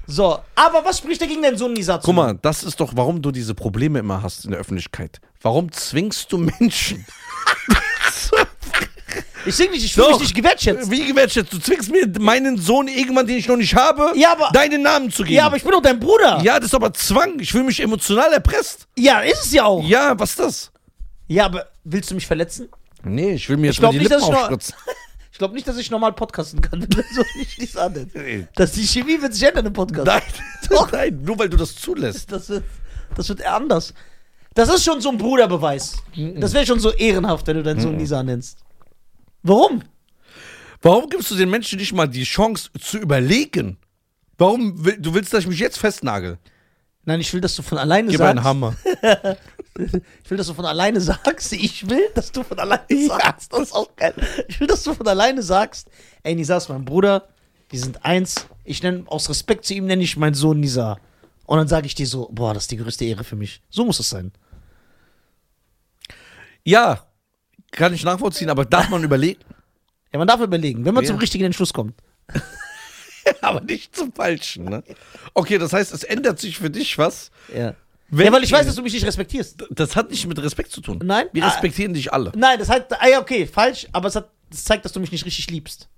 [0.09, 3.21] So, aber was spricht dagegen, deinen Sohn Nisa zu Guck mal, das ist doch, warum
[3.21, 5.19] du diese Probleme immer hast in der Öffentlichkeit.
[5.41, 7.05] Warum zwingst du Menschen?
[9.47, 10.91] Ich sing nicht, ich fühle mich nicht gewertschätzt.
[10.91, 11.51] Wie gewertschätzt?
[11.53, 15.11] Du zwingst mir meinen Sohn irgendwann, den ich noch nicht habe, Ja, aber- deinen Namen
[15.11, 15.35] zu geben.
[15.35, 16.39] Ja, aber ich bin doch dein Bruder.
[16.43, 17.39] Ja, das ist aber Zwang.
[17.39, 18.87] Ich fühle mich emotional erpresst.
[18.97, 19.81] Ja, ist es ja auch.
[19.83, 20.71] Ja, Ja, was ist das?
[21.39, 22.69] aber willst du mich verletzen?
[23.03, 24.75] Nee, ich will mir jetzt Ich mal die nicht, Lippen aufspritzen.
[25.31, 28.07] Ich glaube nicht, dass ich normal podcasten kann, wenn du so nicht nichts anderes.
[28.55, 30.07] Dass die Chemie wird sich ändern im Podcast.
[30.07, 30.21] Nein,
[30.71, 30.91] Doch.
[30.91, 32.31] nein, nur weil du das zulässt.
[32.31, 32.63] Das wird,
[33.15, 33.93] das wird anders.
[34.55, 35.97] Das ist schon so ein Bruderbeweis.
[36.37, 38.57] Das wäre schon so ehrenhaft, wenn du deinen Sohn Nisa nennst.
[39.43, 39.83] Warum?
[40.81, 43.77] Warum gibst du den Menschen nicht mal die Chance zu überlegen?
[44.37, 46.37] Warum will, du willst, dass ich mich jetzt festnagel?
[47.05, 48.31] Nein, ich will, dass du von alleine Gib sagst.
[48.31, 48.75] einen Hammer.
[49.79, 51.53] Ich will, dass du von alleine sagst.
[51.53, 53.53] Ich will, dass du von alleine sagst.
[53.53, 54.15] Das ist auch geil.
[54.47, 55.87] Ich will, dass du von alleine sagst.
[56.23, 57.27] Ey, Nisa ist mein Bruder.
[57.71, 58.47] Die sind eins.
[58.63, 60.97] Ich nenne, aus Respekt zu ihm nenne ich meinen Sohn Nisa.
[61.45, 63.61] Und dann sage ich dir so, boah, das ist die größte Ehre für mich.
[63.69, 64.31] So muss es sein.
[66.63, 67.05] Ja,
[67.71, 69.41] kann ich nachvollziehen, aber darf man überlegen?
[70.13, 71.09] Ja, man darf überlegen, wenn man Ja.
[71.09, 71.93] zum richtigen Entschluss kommt.
[73.41, 74.81] aber nicht zum Falschen, ne?
[75.33, 77.29] Okay, das heißt, es ändert sich für dich was.
[77.53, 77.75] Ja.
[78.09, 79.65] Ja, weil ich weiß, dass du mich nicht respektierst.
[79.69, 81.01] Das hat nicht mit Respekt zu tun.
[81.03, 81.25] Nein?
[81.33, 81.49] Wir Ah.
[81.49, 82.31] respektieren dich alle.
[82.37, 85.11] Nein, das heißt, ah ja, okay, falsch, aber es, hat, das zeigt, dass du mich
[85.11, 85.89] nicht richtig liebst.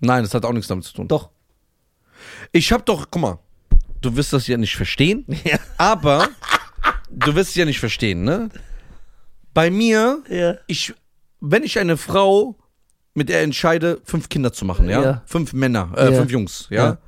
[0.00, 1.06] Nein, das hat auch nichts damit zu tun.
[1.06, 1.30] Doch.
[2.50, 3.38] Ich hab doch, guck mal,
[4.00, 5.58] du wirst das ja nicht verstehen, Ja.
[5.78, 6.28] aber
[7.10, 8.48] du wirst es ja nicht verstehen, ne?
[9.54, 10.56] Bei mir, Ja.
[10.66, 10.92] ich,
[11.42, 12.56] wenn ich eine Frau
[13.14, 15.02] mit der entscheide, fünf Kinder zu machen, ja?
[15.02, 15.22] Ja.
[15.26, 16.18] Fünf Männer, äh, Ja.
[16.18, 16.84] fünf Jungs, ja?
[16.84, 16.98] Ja.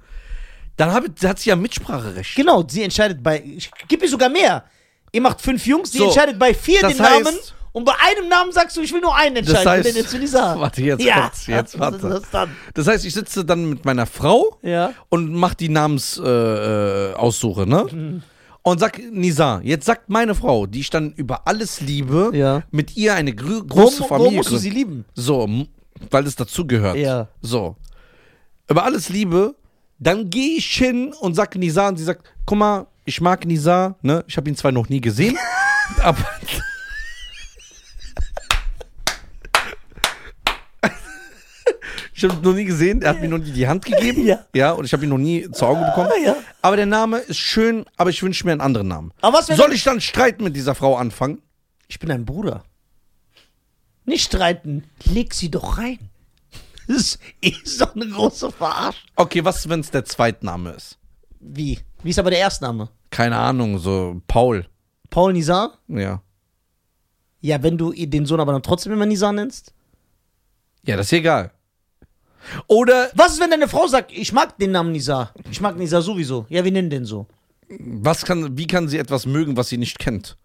[0.76, 2.34] Dann hab, hat sie ja Mitspracherecht.
[2.34, 3.42] Genau, sie entscheidet bei.
[3.42, 4.64] Ich gib mir sogar mehr.
[5.12, 8.28] Ihr macht fünf Jungs, sie So, entscheidet bei vier den Namen heißt- und bei einem
[8.28, 9.64] Namen sagst du, ich will nur einen entscheiden.
[9.64, 10.60] Das heißt- den jetzt will ich sagen.
[10.60, 11.20] Warte, jetzt ja.
[11.22, 12.08] kurz, jetzt warte.
[12.08, 12.50] das dann?
[12.74, 14.92] Das heißt, ich sitze dann mit meiner Frau Ja.
[15.08, 17.86] und mach die Namensaussuche, äh, Aussuche, ne?
[17.90, 18.22] Mhm.
[18.66, 22.62] Und sag, Nisa, jetzt sagt meine Frau, die ich dann über alles liebe, Ja.
[22.70, 25.04] mit ihr eine Warum, große warum Familie musst du sie lieben?
[25.14, 25.46] So,
[26.10, 26.96] weil es dazugehört.
[26.96, 27.28] Ja.
[27.42, 27.76] So.
[28.70, 29.54] Über alles Liebe,
[29.98, 33.96] dann gehe ich hin und sag Nisa und sie sagt, guck mal, ich mag Nisa,
[34.00, 34.24] ne?
[34.26, 35.36] Ich habe ihn zwar noch nie gesehen,
[36.02, 36.24] aber
[42.16, 44.24] Ich habe ihn noch nie gesehen, er hat mir noch nie die Hand gegeben.
[44.24, 44.46] Ja.
[44.54, 46.10] Ja, und ich habe ihn noch nie zu Augen bekommen.
[46.12, 46.36] Ah, ja.
[46.62, 49.12] Aber der Name ist schön, aber ich wünsche mir einen anderen Namen.
[49.20, 51.42] Aber was, wenn Soll ich dann Streit mit dieser Frau anfangen?
[51.88, 52.64] Ich bin ein Bruder.
[54.04, 54.84] Nicht streiten.
[55.04, 55.98] Leg sie doch rein.
[56.86, 59.08] Das ist doch eine große Verarschung.
[59.16, 60.98] Okay, was, wenn es der Zweitname ist?
[61.40, 61.80] Wie?
[62.02, 62.90] Wie ist aber der Erstname?
[63.10, 64.66] Keine Ahnung, so Paul.
[65.10, 65.78] Paul Nizar?
[65.88, 66.22] Ja.
[67.40, 69.72] Ja, wenn du den Sohn aber dann trotzdem immer Nizar nennst?
[70.86, 71.52] Ja, das ist egal.
[72.66, 75.32] Oder Was ist, wenn deine Frau sagt, ich mag den Namen Nizar?
[75.50, 76.46] Ich mag Nizar sowieso.
[76.48, 77.26] Ja, wir nennen den so.
[77.78, 80.36] was kann, wie kann sie etwas mögen, was sie nicht kennt?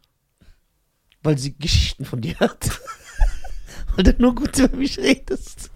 [1.23, 2.69] Weil sie Geschichten von dir hat.
[3.95, 5.69] Weil du nur gut über mich redest.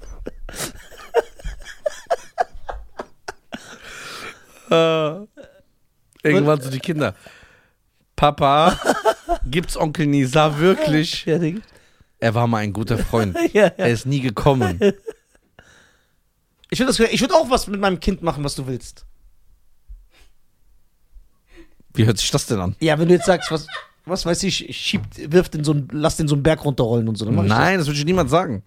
[6.23, 7.15] Irgendwann so die Kinder.
[8.15, 8.79] Papa,
[9.45, 11.25] gibt's Onkel Nisa wirklich?
[11.25, 11.39] Ja.
[12.19, 13.37] Er war mal ein guter Freund.
[13.53, 14.79] ja, Er ist nie gekommen.
[16.73, 19.05] Ich würde würd auch was mit meinem Kind machen, was du willst.
[21.93, 22.75] Wie hört sich das denn an?
[22.79, 23.67] Ja, wenn du jetzt sagst, was,
[24.05, 27.15] was weiß ich, schiebt, wirft den so einen, lass den so einen Berg runterrollen und
[27.15, 27.29] so.
[27.29, 27.45] Ich das.
[27.45, 28.63] Nein, das würde ich niemand sagen.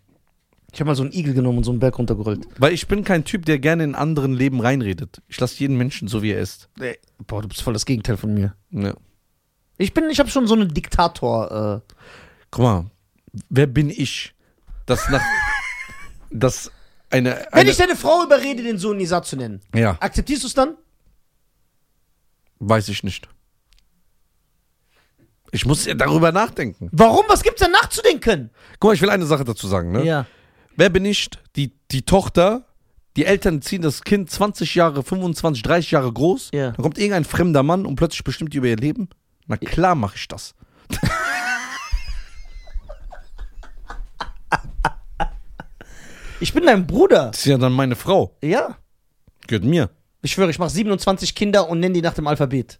[0.72, 2.46] Ich habe mal so einen Igel genommen und so einen Berg runtergerollt.
[2.58, 5.20] Weil ich bin kein Typ, der gerne in anderen Leben reinredet.
[5.26, 6.68] Ich lasse jeden Menschen so, wie er ist.
[6.78, 6.98] Nee.
[7.26, 8.54] Boah, du bist voll das Gegenteil von mir.
[8.70, 8.94] Ja.
[9.78, 11.82] Ich bin, ich habe schon so einen Diktator.
[11.88, 11.94] Äh,
[12.52, 12.86] Guck mal,
[13.48, 14.32] wer bin ich?
[14.84, 15.22] Das nach.
[16.30, 16.70] das
[17.10, 17.30] eine.
[17.52, 20.54] wenn eine ich deine Frau überrede, den Sohn Nisa zu nennen, ja, akzeptierst du es
[20.54, 20.76] dann?
[22.58, 23.28] weiß ich nicht.
[25.52, 26.88] Ich muss ja darüber nachdenken.
[26.92, 27.24] Warum?
[27.28, 28.50] Was gibt's da nachzudenken?
[28.80, 30.04] Guck mal, ich will eine Sache dazu sagen, ne?
[30.04, 30.26] Ja.
[30.76, 31.28] Wer bin ich?
[31.54, 32.66] Die, die Tochter,
[33.16, 36.50] die Eltern ziehen das Kind 20 Jahre, 25, 30 Jahre groß.
[36.52, 36.72] Ja.
[36.72, 39.08] Dann kommt irgendein fremder Mann und plötzlich bestimmt die über ihr Leben.
[39.46, 40.54] Na klar mache ich das.
[46.40, 47.26] Ich bin dein Bruder.
[47.30, 48.36] Das ist ja dann meine Frau.
[48.42, 48.76] Ja.
[49.46, 49.90] Gehört mir.
[50.22, 52.78] Ich schwöre, ich mache 27 Kinder und nenne die nach dem Alphabet.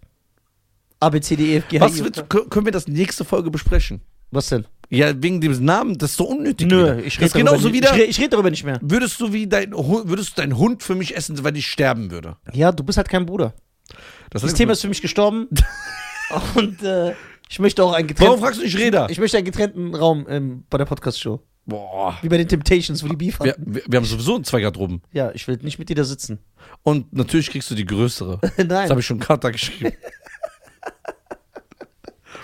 [1.01, 3.25] A, B, C, D, E, F, G, H, Was I, wird, können wir das nächste
[3.25, 4.01] Folge besprechen?
[4.31, 4.67] Was denn?
[4.89, 6.67] Ja, wegen dem Namen, das ist so unnötig.
[6.69, 6.99] Nö, wieder.
[7.05, 7.91] ich rede ist genauso darüber, wieder.
[7.95, 8.79] ich, red- ich rede darüber nicht mehr.
[8.83, 12.37] Würdest du wie dein würdest du deinen Hund für mich essen, weil ich sterben würde?
[12.53, 13.55] Ja, du bist halt kein Bruder.
[14.31, 15.49] Das, Das Thema ist für mich gestorben.
[16.55, 17.15] und äh,
[17.49, 18.31] ich möchte auch einen getrennten.
[18.31, 19.07] Warum fragst du nicht Reda?
[19.11, 21.41] Ich möchte einen getrennten Raum ähm, bei der Podcast-Show.
[21.67, 22.17] Boah.
[22.23, 23.75] Wie bei den Temptations, wo die Beef Wir, hatten.
[23.75, 25.03] wir, wir haben sowieso zwei Garderoben.
[25.13, 26.39] Ja, ich will nicht mit dir da sitzen.
[26.85, 28.39] Und natürlich kriegst du die größere.
[28.57, 28.89] Das Nein.
[28.91, 29.97] habe ich schon Kata geschrieben.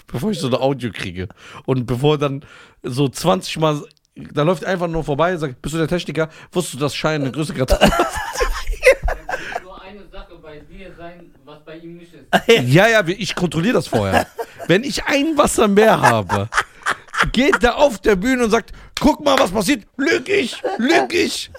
[0.09, 1.29] bevor ich so eine Audio kriege.
[1.65, 2.45] Und bevor dann
[2.83, 3.83] so 20 Mal,
[4.15, 6.29] da läuft einfach nur vorbei, sagt, bist du der Techniker?
[6.51, 7.91] Wusstest du, dass Schein eine größere Garderobe
[9.63, 12.27] nur eine Sache bei dir sein, was bei ihm nicht ist.
[12.69, 14.27] Ja, ja, ich kontrolliere das vorher.
[14.69, 16.49] Wenn ich ein Wasser mehr habe,
[17.33, 19.85] geht der auf der Bühne und sagt, guck mal, was passiert.
[19.97, 21.51] Lüg ich, lüg ich.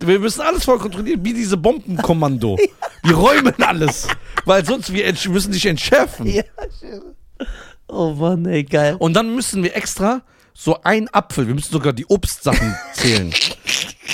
[0.00, 2.58] Wir müssen alles voll kontrollieren, wie diese Bombenkommando.
[3.04, 4.06] Wir räumen alles,
[4.44, 6.26] weil sonst wir müssen dich entschärfen.
[6.26, 6.42] Ja,
[6.80, 7.02] schön.
[7.88, 8.96] Oh Mann, ey, geil.
[8.98, 13.32] Und dann müssen wir extra so ein Apfel, wir müssen sogar die Obstsachen zählen.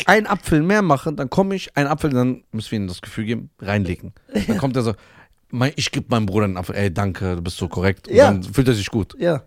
[0.06, 3.24] Ein Apfel mehr machen, dann komme ich, ein Apfel, dann müssen wir ihm das Gefühl
[3.24, 4.12] geben, reinlegen.
[4.46, 4.94] Dann kommt er so,
[5.50, 8.08] mein, ich gebe meinem Bruder einen Apfel, ey, danke, du bist so korrekt.
[8.08, 8.30] Und Ja.
[8.30, 9.14] dann fühlt er sich gut.
[9.18, 9.42] Ja.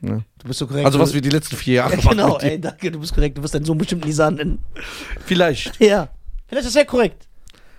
[0.00, 0.20] Ja.
[0.38, 0.86] Du bist so korrekt.
[0.86, 3.36] Also was wir die letzten vier Jahre ja, machen Genau, ey, danke, du bist korrekt.
[3.38, 4.62] Du wirst deinen Sohn bestimmt Nisa nennen.
[5.26, 5.80] Vielleicht.
[5.80, 6.08] Ja.
[6.46, 7.28] Vielleicht ist er korrekt.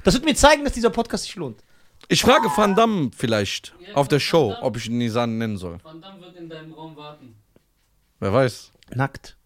[0.03, 1.63] Das wird mir zeigen, dass dieser Podcast sich lohnt.
[2.07, 4.63] Ich frage Van Damme vielleicht Ja, auf der Show, Damme.
[4.63, 5.77] ob ich Nisan nennen soll.
[5.83, 7.35] Van Damme wird in deinem Raum warten.
[8.19, 8.71] Wer weiß.
[8.95, 9.37] Nackt.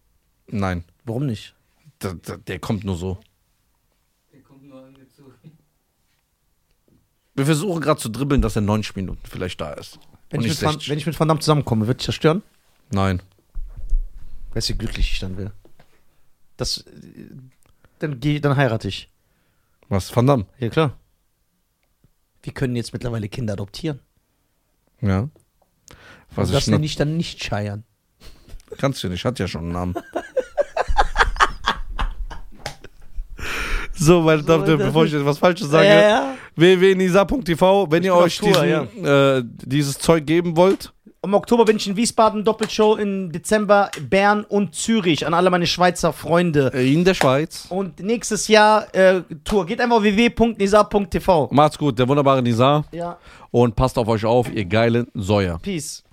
[0.46, 1.54] Nein, Warum nicht?
[2.02, 3.18] der, der, der kommt nur so.
[4.32, 5.32] Der kommt nur angezogen.
[7.34, 9.98] Wir versuchen gerade zu dribbeln, dass er 90 Minuten vielleicht da ist.
[10.30, 10.88] Wenn, ich Van, 60.
[10.90, 12.42] wenn ich mit Van Damme zusammenkomme, wird dich das stören?
[12.94, 13.20] Nein.
[14.54, 15.52] Weißt du, wie glücklich ich dann wäre?
[16.56, 16.84] Das.
[17.98, 19.10] Dann, geh, dann heirate ich.
[19.88, 20.14] Was?
[20.14, 20.46] Van Damme?
[20.58, 20.96] Ja, klar.
[22.42, 23.98] Wir können jetzt mittlerweile Kinder adoptieren.
[25.00, 25.28] Ja.
[26.36, 27.82] Was das ich noch, nenne ich dann nicht scheiern.
[28.78, 29.94] kannst du nicht, hat ja schon einen Namen.
[33.94, 36.34] so, meine Damen und Herren, das bevor ich jetzt was Falsches sage, Ja, ja.
[36.56, 40.93] www.nisa.tv, wenn Ich ihr euch Tour, diesen, äh, dieses Zeug geben wollt,
[41.24, 45.66] Im Oktober bin ich in Wiesbaden, Doppelshow im Dezember Bern und Zürich an alle meine
[45.66, 46.70] Schweizer Freunde.
[46.74, 47.66] äh, in der Schweiz.
[47.70, 49.64] Und nächstes Jahr äh, Tour.
[49.64, 51.48] Geht einfach auf www.nisa.tv.
[51.50, 52.84] Macht's gut, der wunderbare Nisa.
[52.92, 53.16] Ja,
[53.50, 55.58] Und passt auf euch auf, ihr geilen Säuer.
[55.62, 56.03] peace.